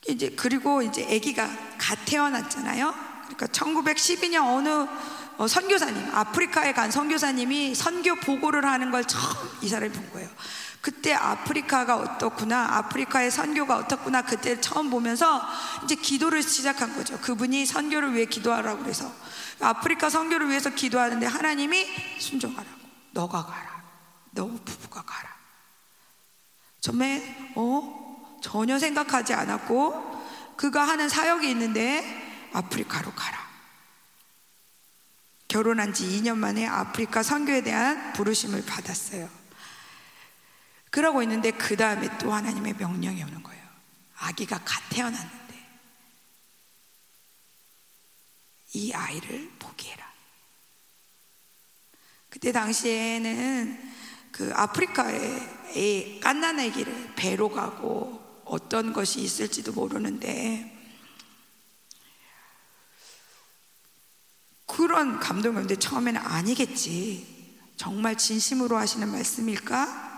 [0.09, 2.95] 이제 그리고 이제 아기가 갓 태어났잖아요.
[3.25, 4.87] 그러니까 1912년 어느
[5.39, 10.29] 어, 선교사님, 아프리카에 간 선교사님이 선교 보고를 하는 걸 처음 이 사람이 본 거예요.
[10.83, 15.41] 그때 아프리카가 어떻구나, 아프리카의 선교가 어떻구나, 그때 처음 보면서
[15.85, 17.19] 이제 기도를 시작한 거죠.
[17.21, 19.11] 그분이 선교를 위해 기도하라고 그래서
[19.61, 21.87] 아프리카 선교를 위해서 기도하는데 하나님이
[22.19, 22.81] 순종하라고.
[23.13, 23.83] 너가 가라.
[24.33, 25.30] 너 부부가 가라.
[26.81, 33.51] 처음에 어 전혀 생각하지 않았고 그가 하는 사역이 있는데 아프리카로 가라.
[35.49, 39.29] 결혼한 지 2년 만에 아프리카 선교에 대한 부르심을 받았어요.
[40.91, 43.63] 그러고 있는데 그 다음에 또 하나님의 명령이 오는 거예요.
[44.19, 45.41] 아기가 갓 태어났는데
[48.75, 50.11] 이 아이를 포기해라.
[52.29, 53.93] 그때 당시에는
[54.31, 55.60] 그 아프리카에
[56.21, 60.77] 깐난 아기를 배로 가고 어떤 것이 있을지도 모르는데
[64.67, 67.59] 그런 감동이었는데 처음에는 아니겠지.
[67.77, 70.11] 정말 진심으로 하시는 말씀일까?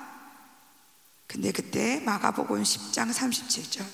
[1.26, 3.86] 근데 그때 마가복음 10장 37절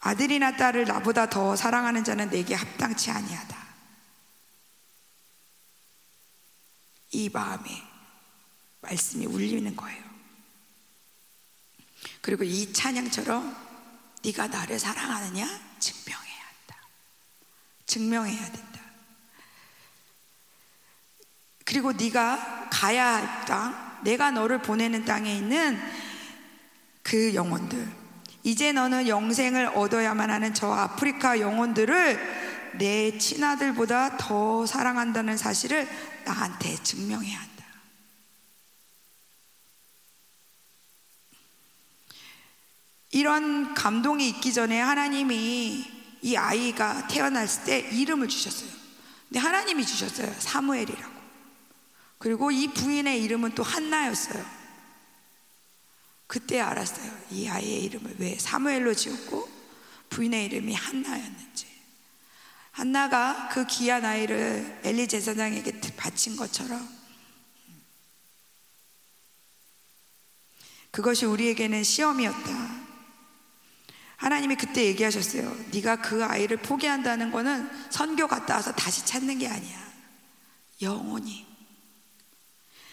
[0.00, 3.56] 아들이나 딸을 나보다 더 사랑하는 자는 내게 합당치 아니하다.
[7.12, 7.91] 이 마음에
[8.82, 10.02] 말씀이 울리는 거예요.
[12.20, 13.56] 그리고 이 찬양처럼
[14.24, 15.46] 네가 나를 사랑하느냐
[15.78, 16.76] 증명해야 한다.
[17.86, 18.80] 증명해야 된다.
[21.64, 25.80] 그리고 네가 가야 할 땅, 내가 너를 보내는 땅에 있는
[27.02, 28.02] 그 영혼들
[28.44, 35.88] 이제 너는 영생을 얻어야만 하는 저 아프리카 영혼들을 내 친아들보다 더 사랑한다는 사실을
[36.24, 37.51] 나한테 증명해야 한다.
[43.12, 45.90] 이런 감동이 있기 전에 하나님이
[46.22, 48.70] 이 아이가 태어났을 때 이름을 주셨어요.
[49.28, 50.34] 근데 하나님이 주셨어요.
[50.38, 51.22] 사무엘이라고.
[52.18, 54.44] 그리고 이 부인의 이름은 또 한나였어요.
[56.26, 57.12] 그때 알았어요.
[57.30, 59.48] 이 아이의 이름을 왜 사무엘로 지었고
[60.08, 61.66] 부인의 이름이 한나였는지.
[62.70, 66.88] 한나가 그 귀한 아이를 엘리 제사장에게 바친 것처럼
[70.90, 72.81] 그것이 우리에게는 시험이었다.
[74.22, 75.52] 하나님이 그때 얘기하셨어요.
[75.72, 79.92] 네가 그 아이를 포기한다는 거는 선교 갔다 와서 다시 찾는 게 아니야.
[80.80, 81.44] 영원히.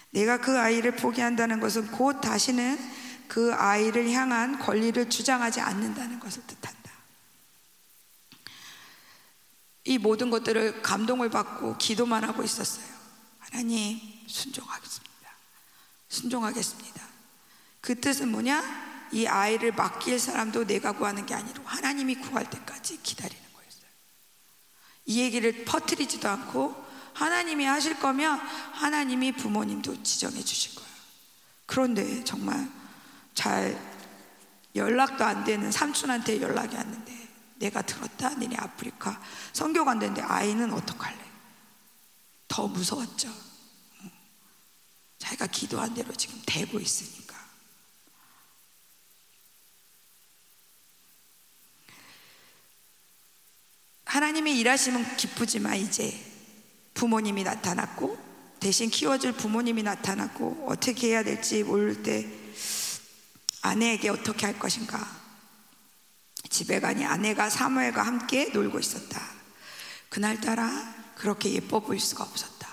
[0.09, 2.79] 내가 그 아이를 포기한다는 것은 곧 다시는
[3.27, 6.91] 그 아이를 향한 권리를 주장하지 않는다는 것을 뜻한다.
[9.83, 12.87] 이 모든 것들을 감동을 받고 기도만 하고 있었어요.
[13.37, 15.29] 하나님, 순종하겠습니다.
[16.07, 17.03] 순종하겠습니다.
[17.81, 18.88] 그 뜻은 뭐냐?
[19.11, 23.89] 이 아이를 맡길 사람도 내가 구하는 게 아니고 하나님이 구할 때까지 기다리는 거였어요.
[25.05, 30.89] 이 얘기를 퍼뜨리지도 않고 하나님이 하실 거면 하나님이 부모님도 지정해 주실 거예요.
[31.65, 32.69] 그런데 정말
[33.33, 33.79] 잘
[34.75, 39.21] 연락도 안 되는 삼촌한테 연락이 왔는데 내가 들었다 니네 아프리카
[39.53, 41.19] 성교 간다는데 아이는 어떡할래?
[42.47, 43.29] 더 무서웠죠.
[45.17, 47.18] 자기가 기도한 대로 지금 되고 있으니.
[54.09, 56.19] 하나님이 일하시면 기쁘지만 이제
[56.95, 58.17] 부모님이 나타났고
[58.59, 62.27] 대신 키워줄 부모님이 나타났고 어떻게 해야 될지 모를 때
[63.61, 64.99] 아내에게 어떻게 할 것인가.
[66.49, 69.21] 집에 가니 아내가 사무엘과 함께 놀고 있었다.
[70.09, 72.67] 그날따라 그렇게 예뻐 보일 수가 없었다.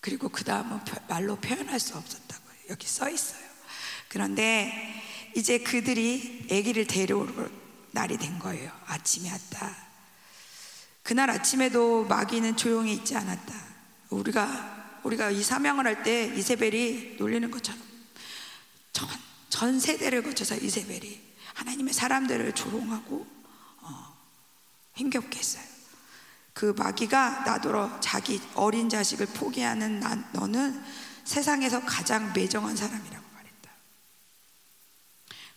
[0.00, 2.56] 그리고 그 다음은 말로 표현할 수 없었다고요.
[2.70, 3.46] 여기 써 있어요.
[4.08, 7.50] 그런데 이제 그들이 아기를 데려올
[7.90, 8.70] 날이 된 거예요.
[8.86, 9.76] 아침이 왔다.
[11.02, 13.54] 그날 아침에도 마귀는 조용히 있지 않았다.
[14.10, 17.80] 우리가 우리가 이 사명을 할 때 이세벨이 놀리는 것처럼
[18.92, 19.08] 전,
[19.48, 21.20] 전 세대를 거쳐서 이세벨이
[21.54, 23.26] 하나님의 사람들을 조롱하고
[23.80, 24.16] 어,
[24.94, 25.64] 힘겹게 했어요.
[26.54, 30.82] 그 마귀가 나더러 자기 어린 자식을 포기하는 나, 너는
[31.24, 33.21] 세상에서 가장 매정한 사람이라고.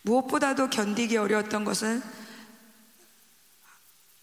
[0.05, 2.01] 무엇보다도 견디기 어려웠던 것은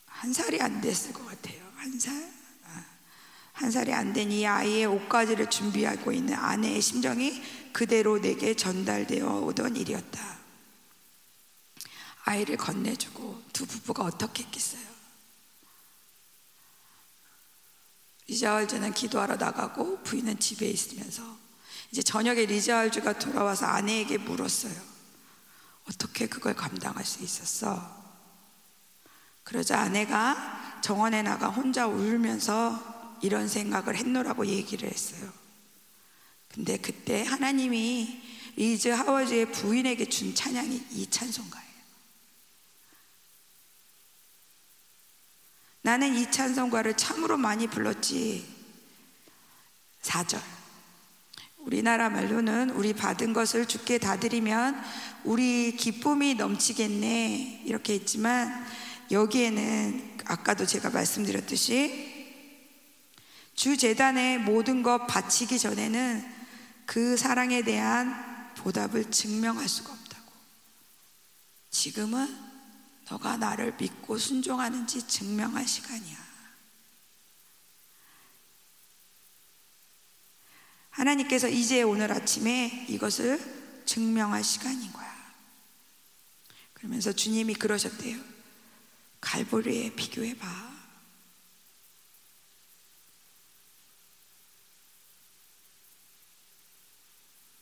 [0.07, 1.61] 한 살이 안 됐을 것 같아요.
[1.75, 2.14] 한 살?
[2.66, 2.85] 아,
[3.53, 7.42] 한 살이 안 된 이 아이의 옷가지를 준비하고 있는 아내의 심정이
[7.73, 10.38] 그대로 내게 전달되어 오던 일이었다.
[12.25, 14.92] 아이를 건네주고 두 부부가 어떻게 했겠어요?
[18.29, 21.23] 리자얼즈는 기도하러 나가고 부인은 집에 있으면서
[21.90, 24.91] 이제 저녁에 리자얼즈가 돌아와서 아내에게 물었어요.
[25.88, 28.03] 어떻게 그걸 감당할 수 있었어?
[29.45, 35.33] 그러자 아내가 정원에 나가 혼자 울면서 이런 생각을 했노라고 얘기를 했어요.
[36.49, 38.23] 근데 그때 하나님이
[38.57, 41.73] 리즈 하워즈의 부인에게 준 찬양이 이 찬송가예요.
[45.83, 48.47] 나는 이 찬송가를 참으로 많이 불렀지.
[50.03, 50.62] 4절.
[51.62, 54.81] 우리나라 말로는 우리 받은 것을 주께 다 드리면
[55.25, 58.66] 우리 기쁨이 넘치겠네 이렇게 했지만
[59.11, 62.12] 여기에는 아까도 제가 말씀드렸듯이
[63.55, 66.25] 주 재단에 모든 것 바치기 전에는
[66.87, 70.32] 그 사랑에 대한 보답을 증명할 수가 없다고.
[71.70, 72.53] 지금은
[73.09, 76.22] 너가 나를 믿고 순종하는지 증명할 시간이야.
[81.03, 83.40] 하나님께서 이제 오늘 아침에 이것을
[83.84, 85.12] 증명할 시간인 거야.
[86.74, 88.18] 그러면서 주님이 그러셨대요.
[89.20, 90.46] 갈보리에 비교해 봐.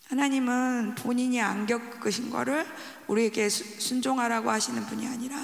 [0.04, 2.66] 하나님은 본인이 안 겪으신 거를
[3.06, 5.42] 우리에게 순종하라고 하시는 분이 아니라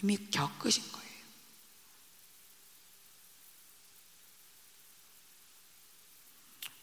[0.00, 1.05] 이미 겪으신 거예요.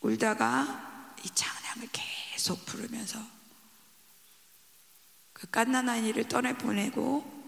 [0.04, 3.20] 울다가 이 찬양을 계속 부르면서
[5.34, 7.44] 그 깐나나니를 떠내 보내고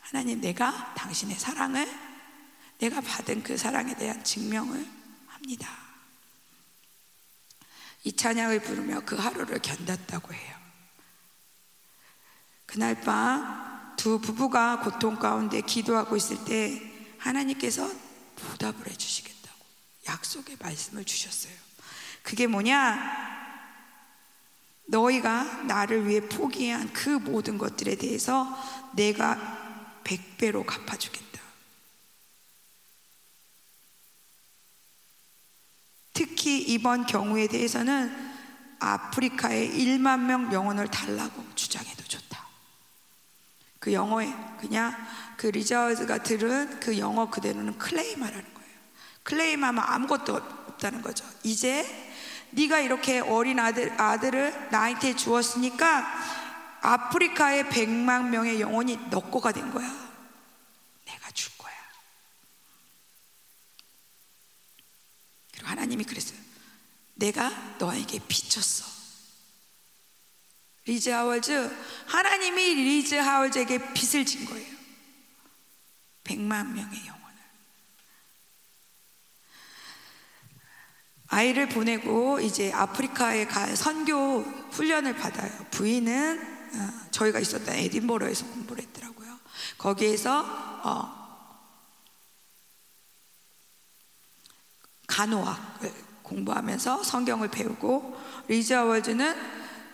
[0.00, 1.88] 하나님 내가 당신의 사랑을
[2.78, 4.86] 내가 받은 그 사랑에 대한 증명을
[5.28, 5.78] 합니다.
[8.04, 10.56] 이 찬양을 부르며 그 하루를 견뎠다고 해요.
[12.66, 13.72] 그날 밤
[14.02, 16.82] 두 부부가 고통 가운데 기도하고 있을 때
[17.18, 17.88] 하나님께서
[18.34, 19.31] 보답을 해주시겠다고
[20.06, 21.52] 약속의 말씀을 주셨어요.
[22.22, 23.32] 그게 뭐냐?
[24.86, 28.46] 너희가 나를 위해 포기한 그 모든 것들에 대해서
[28.94, 31.40] 내가 백배로 갚아주겠다.
[36.12, 38.32] 특히 이번 경우에 대해서는
[38.80, 42.46] 아프리카에 1만 명 영혼을 달라고 주장해도 좋다.
[43.78, 44.94] 그 영어에 그냥
[45.36, 48.51] 그 리자워즈가 들은 그 영어 그대로는 거예요.
[49.22, 51.24] 클레임하면 아무것도 없다는 거죠.
[51.42, 51.86] 이제
[52.50, 56.06] 네가 이렇게 어린 아들 아들을 나한테 주었으니까
[56.82, 59.88] 아프리카의 100만 명의 영혼이 너 거가 된 거야.
[61.06, 61.72] 내가 줄 거야.
[65.52, 66.38] 그리고 하나님이 그랬어요.
[67.14, 68.84] 내가 너에게 빚졌어.
[70.84, 71.70] 리즈 하월즈
[72.06, 74.72] 하나님이 리즈 하월즈에게 빚을 진 거예요.
[76.24, 77.22] 100만 명의 영혼을.
[81.32, 85.50] 아이를 보내고 이제 아프리카에 가 선교 훈련을 받아요.
[85.70, 86.38] 부인은
[86.74, 89.38] 어, 저희가 있었던 에딘버러에서 공부를 했더라고요.
[89.78, 90.44] 거기에서
[90.84, 91.22] 어,
[95.06, 95.90] 간호학을
[96.22, 98.14] 공부하면서 성경을 배우고
[98.48, 99.34] 리즈 하월즈는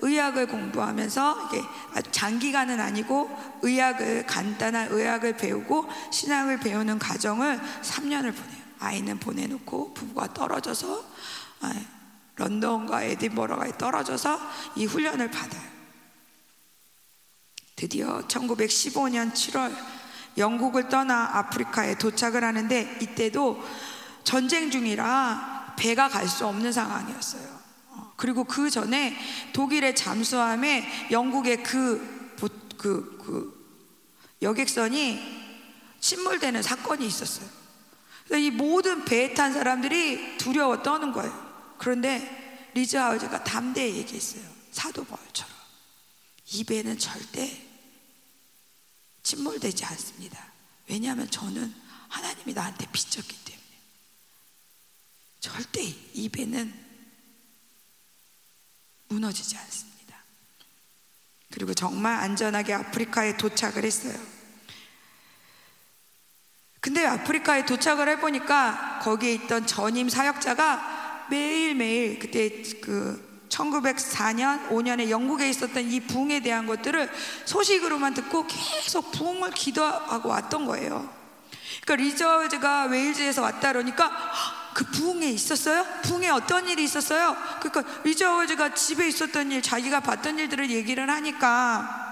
[0.00, 1.62] 의학을 공부하면서 이게
[2.10, 3.30] 장기간은 아니고
[3.62, 8.57] 의학을 간단한 의학을 배우고 신앙을 배우는 과정을 3년을 보내요.
[8.80, 11.04] 아이는 보내놓고 부부가 떨어져서
[11.60, 11.74] 아,
[12.36, 14.38] 런던과 에딘버러가 떨어져서
[14.76, 15.68] 이 훈련을 받아요.
[17.74, 19.74] 드디어 1915년 7월
[20.36, 23.62] 영국을 떠나 아프리카에 도착을 하는데 이때도
[24.24, 27.58] 전쟁 중이라 배가 갈 수 없는 상황이었어요.
[27.90, 29.16] 어, 그리고 그 전에
[29.52, 32.36] 독일의 잠수함에 영국의 그,
[32.76, 33.58] 그, 그
[34.42, 35.20] 여객선이
[36.00, 37.57] 침몰되는 사건이 있었어요.
[38.36, 41.76] 이 모든 배에 탄 사람들이 두려워 떠는 거예요.
[41.78, 44.42] 그런데 리즈 하우즈가 담대히 얘기했어요.
[44.70, 45.52] 사도 바울처럼.
[46.52, 47.66] 이 배는 절대
[49.22, 50.52] 침몰되지 않습니다.
[50.88, 51.74] 왜냐하면 저는
[52.08, 53.66] 하나님이 나한테 비쳤기 때문에.
[55.40, 56.86] 절대 이 배는
[59.08, 60.22] 무너지지 않습니다.
[61.50, 64.37] 그리고 정말 안전하게 아프리카에 도착을 했어요.
[66.80, 75.90] 근데 아프리카에 도착을 해보니까 거기에 있던 전임 사역자가 매일매일 그때 그 1904년, 5년에 영국에 있었던
[75.90, 77.10] 이 부흥에 대한 것들을
[77.44, 81.12] 소식으로만 듣고 계속 부흥을 기도하고 왔던 거예요.
[81.82, 84.10] 그러니까 리저즈가 웨일즈에서 왔다 그러니까
[84.74, 85.84] 그 부흥에 있었어요?
[86.02, 87.36] 부흥에 어떤 일이 있었어요?
[87.60, 92.06] 그러니까 리저즈가 집에 있었던 일, 자기가 봤던 일들을 얘기를 하니까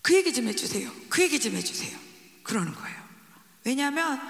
[0.00, 0.90] 그 얘기 좀 해주세요.
[1.08, 2.11] 그 얘기 좀 해주세요.
[2.42, 3.02] 그러는 거예요.
[3.64, 4.20] 왜냐하면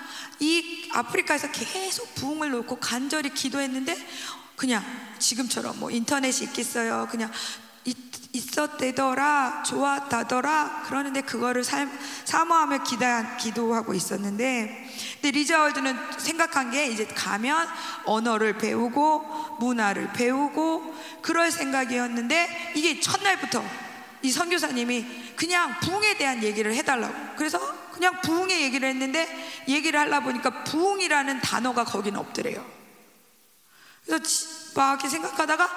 [0.41, 3.97] 이 아프리카에서 계속 부흥을 놓고 간절히 기도했는데
[4.57, 4.85] 그냥
[5.19, 7.09] 지금처럼 뭐 인터넷이 있겠어요.
[7.11, 7.31] 그냥
[8.33, 10.85] 있었대더라, 좋았다더라.
[10.87, 11.91] 그러는데 그거를 삶,
[12.25, 14.91] 사모하며 기다, 기도하고 있었는데,
[15.21, 17.69] 근데 리자월드는 생각한 게 이제 가면
[18.07, 23.63] 언어를 배우고 문화를 배우고 그럴 생각이었는데 이게 첫날부터
[24.23, 27.15] 이 선교사님이 그냥 부흥에 대한 얘기를 해달라고.
[27.37, 27.59] 그래서
[28.03, 29.28] 그냥 부흥의 얘기를 했는데
[29.68, 32.68] 얘기를 하려 보니까 부흥이라는 단어가 거기는 없더래요.
[34.05, 35.70] 그래서 막 이렇게 생각하다가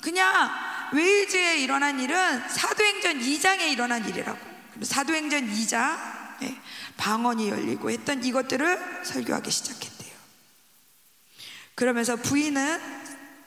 [0.00, 0.48] 그냥
[0.92, 4.38] 웨일즈에 일어난 일은 사도행전 2장에 일어난 일이라고.
[4.80, 5.98] 사도행전 2장
[6.42, 6.60] 예,
[6.96, 10.12] 방언이 열리고 했던 이것들을 설교하기 시작했대요.
[11.74, 12.80] 그러면서 부인은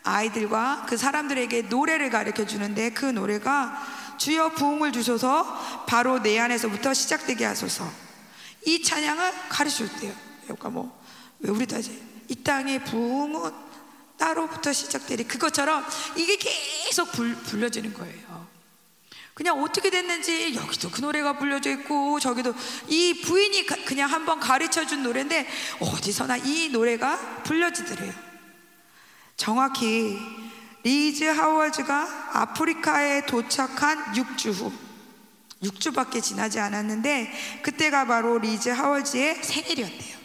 [0.03, 7.45] 아이들과 그 사람들에게 노래를 가르쳐 주는데 그 노래가 주여 부흥을 주소서 바로 내 안에서부터 시작되게
[7.45, 7.89] 하소서
[8.67, 10.13] 이 찬양을 가르쳐 줄때요
[10.43, 12.09] 그러니까 뭐왜 우리도 하지?
[12.27, 13.69] 이 땅의 부흥은
[14.17, 15.83] 따로부터 시작되리 그것처럼
[16.15, 18.47] 이게 계속 불, 불려지는 거예요.
[19.33, 22.53] 그냥 어떻게 됐는지 여기도 그 노래가 불려져 있고 저기도
[22.89, 25.47] 이 부인이 가, 그냥 한번 가르쳐 준 노래인데
[25.79, 28.13] 어디서나 이 노래가 불려지더래요.
[29.37, 30.19] 정확히
[30.83, 34.71] 리즈 하워즈가 아프리카에 도착한 6주 후
[35.63, 40.17] 6주밖에 지나지 않았는데 그때가 바로 리즈 하워즈의 생일이었대요.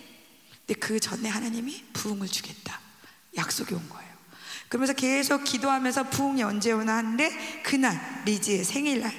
[0.67, 2.81] 근데 그 전에 하나님이 부흥을 주겠다.
[3.37, 4.15] 약속이 온 거예요.
[4.69, 9.13] 그러면서 계속 기도하면서 부흥이 언제 오나 하는데 그날 리지의 생일날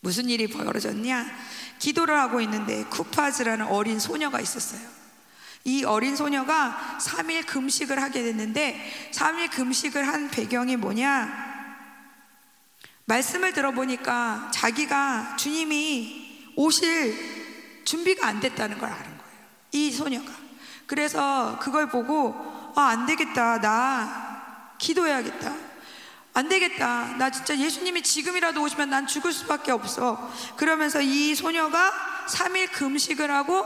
[0.00, 1.26] 무슨 일이 벌어졌냐?
[1.78, 4.86] 기도를 하고 있는데 쿠파즈라는 어린 소녀가 있었어요.
[5.64, 11.54] 이 어린 소녀가 3일 금식을 하게 됐는데 3일 금식을 한 배경이 뭐냐?
[13.06, 19.34] 말씀을 들어보니까 자기가 주님이 오실 준비가 안 됐다는 걸 아는 거예요.
[19.72, 20.32] 이 소녀가.
[20.86, 22.34] 그래서 그걸 보고
[22.76, 23.60] 아, 안 되겠다.
[23.60, 25.54] 나 기도해야겠다.
[26.34, 27.16] 안 되겠다.
[27.16, 30.30] 나 진짜 예수님이 지금이라도 오시면 난 죽을 수밖에 없어.
[30.56, 31.92] 그러면서 이 소녀가
[32.26, 33.64] 3일 금식을 하고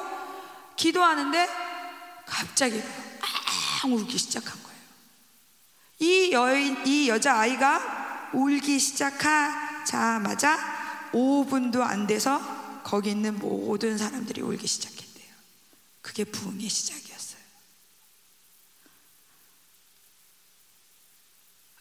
[0.77, 1.68] 기도하는데
[2.29, 2.83] 갑자기
[3.83, 4.79] 앙 울기 시작한 거예요.
[6.01, 10.57] 이 여인, 이 여자아이가 울기 시작하자마자
[11.13, 12.41] 5분도 안 돼서
[12.85, 15.35] 거기 있는 모든 사람들이 울기 시작했대요.
[16.03, 17.39] 그게 부흥의 시작이었어요.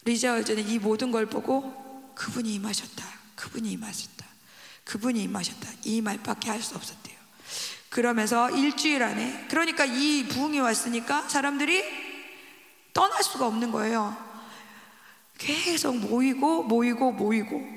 [0.06, 3.06] 리자 월전은 이 모든 걸 보고 그분이 임하셨다.
[3.36, 4.26] 그분이 임하셨다.
[4.86, 5.70] 그분이 임하셨다.
[5.84, 7.07] 이 말밖에 할 수 없었대요.
[7.98, 11.84] 그러면서 일주일 안에 그러니까 이 부흥이 왔으니까 사람들이
[12.94, 14.16] 떠날 수가 없는 거예요.
[15.40, 17.68] 계속 모이고 모이고 모이고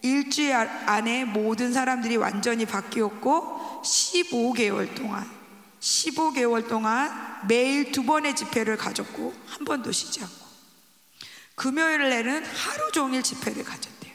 [0.00, 5.30] 일주일 안에 모든 사람들이 완전히 바뀌었고 15개월 동안
[5.78, 7.10] 15개월 동안
[7.46, 10.46] 매일 두 번의 집회를 가졌고 한 번도 쉬지 않고
[11.54, 14.14] 금요일 에는 하루 종일 집회를 가졌대요.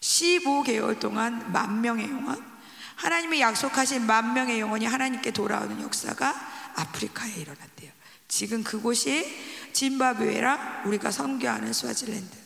[0.00, 2.53] 15개월 동안 만 명의 영혼
[2.96, 7.90] 하나님이 약속하신 만 명의 영혼이 하나님께 돌아오는 역사가 아프리카에 일어났대요.
[8.28, 9.26] 지금 그곳이
[9.72, 12.36] 짐바브웨랑 우리가 선교하는 스와질랜드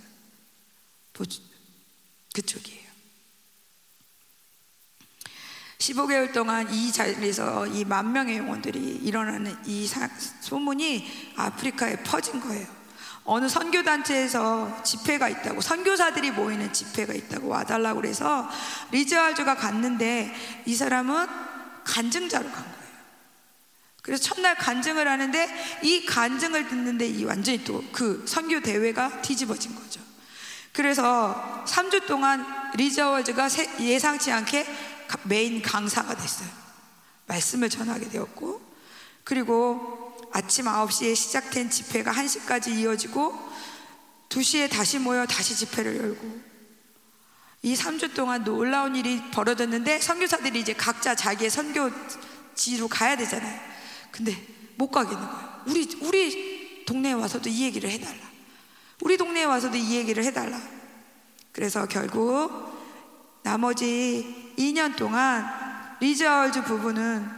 [2.34, 2.88] 그쪽이에요.
[5.78, 10.09] 15개월 동안 이 자리에서 이 만 명의 영혼들이 일어나는 이 사,
[10.40, 12.78] 소문이 아프리카에 퍼진 거예요.
[13.29, 18.49] 어느 선교단체에서 집회가 있다고, 선교사들이 모이는 집회가 있다고 와달라고 그래서
[18.91, 21.26] 리즈알주가 갔는데 이 사람은
[21.85, 22.79] 간증자로 간 거예요.
[24.01, 25.49] 그래서 첫날 간증을 하는데
[25.83, 30.01] 이 간증을 듣는데 이 완전히 또 그 선교 대회가 뒤집어진 거죠.
[30.72, 33.49] 그래서 3주 동안 리저워즈가
[33.81, 34.66] 예상치 않게
[35.24, 36.49] 메인 강사가 됐어요.
[37.26, 38.62] 말씀을 전하게 되었고,
[39.24, 39.97] 그리고
[40.33, 43.35] 아침 9시에 시작된 집회가 1시까지 이어지고,
[44.29, 46.41] 2시에 다시 모여 다시 집회를 열고,
[47.62, 53.61] 이 3주 동안 놀라운 일이 벌어졌는데, 선교사들이 이제 각자 자기의 선교지로 가야 되잖아요.
[54.11, 54.37] 근데
[54.76, 55.62] 못 가겠는 거예요.
[55.66, 58.20] 우리, 우리 동네에 와서도 이 얘기를 해 달라.
[59.01, 60.61] 우리 동네에 와서도 이 얘기를 해 달라.
[61.53, 62.79] 그래서 결국
[63.43, 65.47] 나머지 2년 동안
[66.01, 67.38] 리즈 하월즈 부부는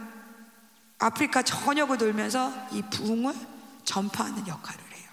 [1.01, 3.33] 아프리카 전역을 돌면서 이 부흥을
[3.83, 5.09] 전파하는 역할을 해요.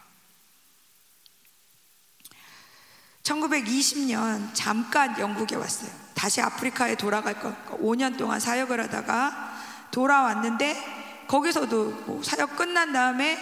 [3.23, 5.91] 1920년 잠깐 영국에 왔어요.
[6.15, 13.39] 다시 아프리카에 돌아갈 거 5년 동안 사역을 하다가 돌아왔는데 거기서도 뭐 사역 끝난 다음에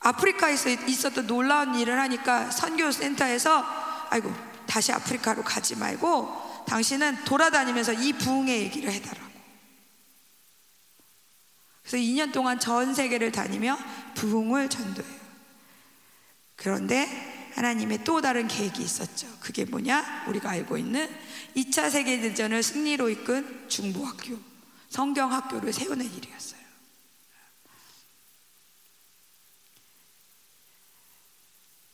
[0.00, 3.64] 아프리카에서 있었던 놀라운 일을 하니까 선교 센터에서
[4.10, 4.32] 아이고
[4.66, 9.29] 다시 아프리카로 가지 말고 당신은 돌아다니면서 이 부흥의 얘기를 해달라고.
[11.90, 13.76] 그래서 2년 동안 전 세계를 다니며
[14.14, 15.20] 부흥을 전도해요.
[16.54, 19.26] 그런데 하나님의 또 다른 계획이 있었죠.
[19.40, 20.26] 그게 뭐냐?
[20.28, 21.12] 우리가 알고 있는
[21.56, 24.38] 2차 세계대전을 승리로 이끈 중부학교,
[24.88, 26.60] 성경학교를 세우는 일이었어요.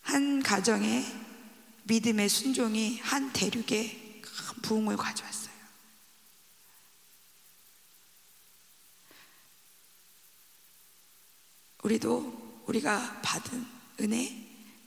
[0.02, 1.06] 한 가정의
[1.84, 5.35] 믿음의 순종이 한 대륙에 큰 부흥을 가져왔어요.
[11.86, 13.64] 우리도 우리가 받은
[14.00, 14.44] 은혜,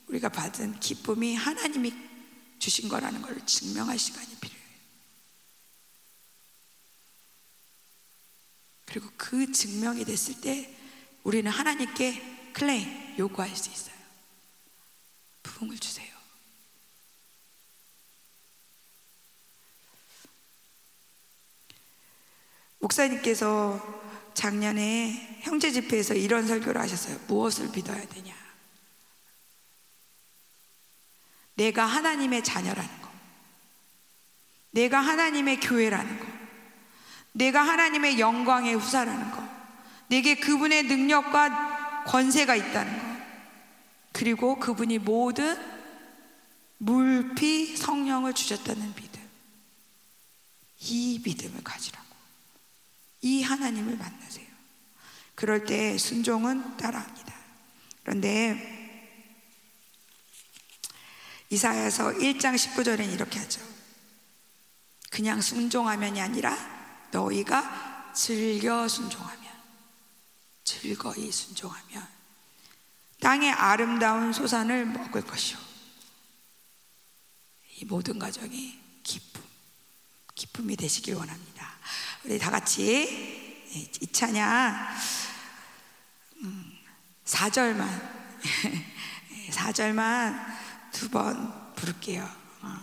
[0.08, 1.94] 우리가 받은 기쁨이 하나님이
[2.58, 4.66] 주신 거라는 걸 증명할 시간이 필요해요.
[8.84, 10.76] 그리고 그 증명이 됐을 때
[11.22, 13.96] 우리는 하나님께 클레임 요구할 수 있어요.
[15.42, 16.14] 부흥을 주세요.
[22.80, 23.99] 목사님께서
[24.40, 27.20] 작년에 형제 집회에서 이런 설교를 하셨어요.
[27.26, 28.34] 무엇을 믿어야 되냐?
[31.56, 33.10] 내가 하나님의 자녀라는 거.
[34.70, 36.26] 내가 하나님의 교회라는 거.
[37.32, 39.46] 내가 하나님의 영광의 후사라는 거.
[40.08, 43.22] 내게 그분의 능력과 권세가 있다는 거.
[44.12, 45.54] 그리고 그분이 모든
[46.78, 49.20] 물피 성령을 주셨다는 믿음.
[50.78, 51.99] 이 믿음을 가지라고.
[53.22, 54.46] 이 하나님을 만나세요.
[55.34, 57.34] 그럴 때 순종은 따라합니다.
[58.02, 58.80] 그런데
[61.50, 63.60] 이사야서 1장 19절엔 이렇게 하죠.
[65.10, 66.56] 그냥 순종하면이 아니라
[67.10, 69.40] 너희가 즐겨 순종하면
[70.64, 72.08] 즐거이 순종하면
[73.20, 75.58] 땅의 아름다운 소산을 먹을 것이요
[77.76, 79.42] 이 모든 가정이 기쁨,
[80.34, 81.78] 기쁨이 되시길 원합니다.
[82.24, 84.88] 우리 다 같이 이 찬양
[87.24, 88.84] 4절만 음,
[89.50, 90.46] 4절만
[90.92, 92.28] 두 번 부를게요.
[92.62, 92.76] 어.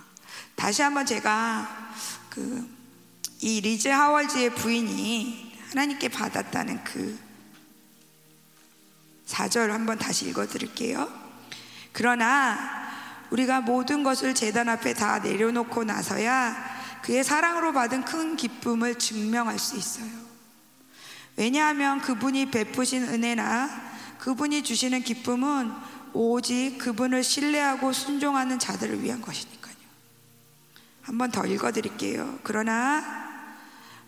[0.55, 1.93] 다시 한번 제가
[2.29, 2.77] 그
[3.39, 7.19] 이 리즈 하월즈의 부인이 하나님께 받았다는 그
[9.27, 11.07] 4절 한번 다시 읽어 드릴게요.
[11.91, 12.87] 그러나
[13.29, 16.76] 우리가 모든 것을 재단 앞에 다 내려놓고 나서야
[17.07, 20.11] 그의 사랑으로 받은 큰 기쁨을 증명할 수 있어요.
[21.37, 23.69] 왜냐하면 그분이 베푸신 은혜나
[24.19, 25.71] 그분이 주시는 기쁨은
[26.11, 29.73] 오직 그분을 신뢰하고 순종하는 자들을 위한 것이니까요.
[31.01, 32.39] 한번 더 읽어 드릴게요.
[32.43, 33.01] 그러나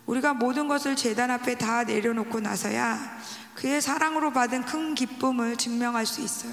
[0.06, 3.22] 우리가 모든 것을 재단 앞에 다 내려놓고 나서야
[3.56, 6.52] 그의 사랑으로 받은 큰 기쁨을 증명할 수 있어요.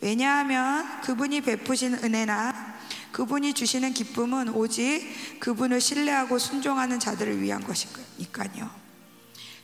[0.00, 2.78] 왜냐하면 그분이 베푸신 은혜나
[3.12, 8.70] 그분이 주시는 기쁨은 오직 그분을 신뢰하고 순종하는 자들을 위한 것이니까요.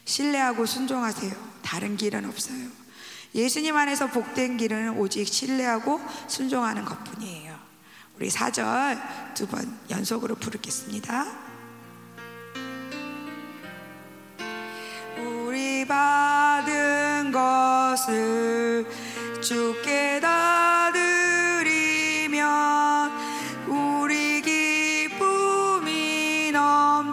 [0.04, 1.32] 신뢰하고 순종하세요.
[1.62, 2.68] 다른 길은 없어요.
[3.34, 7.58] 예수님 안에서 복된 길은 오직 신뢰하고 순종하는 것 뿐이에요.
[8.16, 11.26] 우리 4절 두 번 연속으로 부르겠습니다.
[15.18, 18.86] 우리 받은 것을
[19.40, 20.92] 주께 다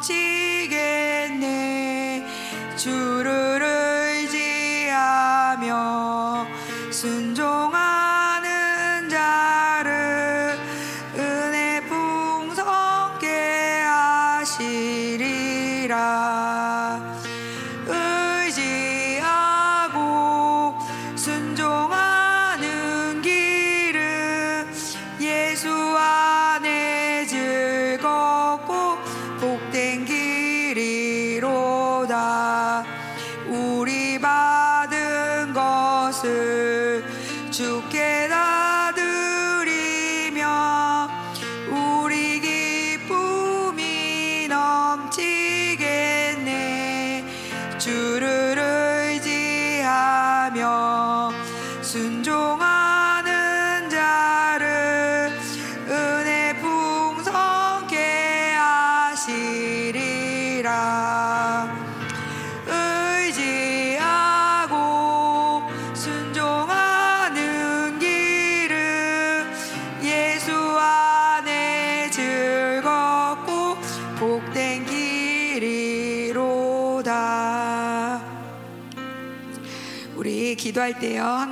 [0.01, 1.37] 넘치겠네.
[2.75, 3.60] 주를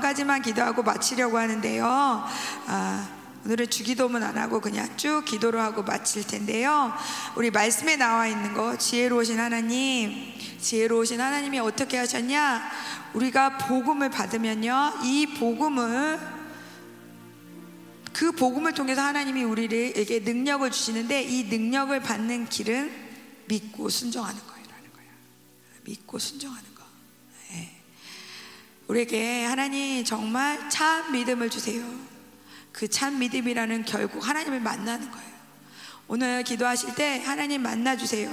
[0.10, 1.86] 가지만 기도하고 마치려고 하는데요.
[1.86, 3.10] 아,
[3.45, 6.91] 오늘은 주기도문 안 하고 그냥 쭉 기도로 하고 마칠 텐데요.
[7.36, 12.72] 우리 말씀에 나와 있는 거 지혜로우신 하나님, 지혜로우신 하나님이 어떻게 하셨냐?
[13.14, 16.20] 우리가 복음을 받으면요, 이 복음을
[18.12, 22.91] 그 복음을 통해서 하나님이 우리에게 능력을 주시는데 이 능력을 받는 길은
[23.47, 24.49] 믿고 순종하는 거야.
[25.84, 26.84] 믿고 순종하는 거.
[27.53, 27.79] 예.
[28.90, 31.84] 우리에게 하나님 정말 참 믿음을 주세요.
[32.72, 35.30] 그 참 믿음이라는 결국 하나님을 만나는 거예요.
[36.08, 38.32] 오늘 기도하실 때 하나님 만나 주세요.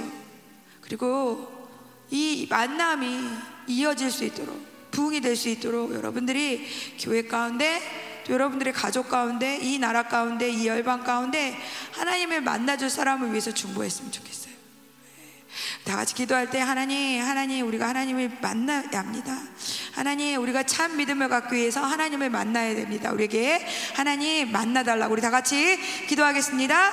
[0.81, 1.69] 그리고
[2.11, 3.29] 이 만남이
[3.67, 6.67] 이어질 수 있도록 부흥이 될 수 있도록 여러분들이
[7.01, 11.55] 교회 가운데 또 여러분들의 가족 가운데 이 나라 가운데 이 열방 가운데
[11.93, 14.46] 하나님을 만나줄 사람을 위해서 중보했으면 좋겠어요.
[15.85, 19.37] 다 같이 기도할 때 하나님, 하나님 우리가 하나님을 만나야 합니다.
[19.95, 23.13] 하나님 우리가 참 믿음을 갖기 위해서 하나님을 만나야 됩니다.
[23.13, 25.79] 우리에게 하나님 만나달라고 우리 다 같이
[26.09, 26.93] 기도하겠습니다.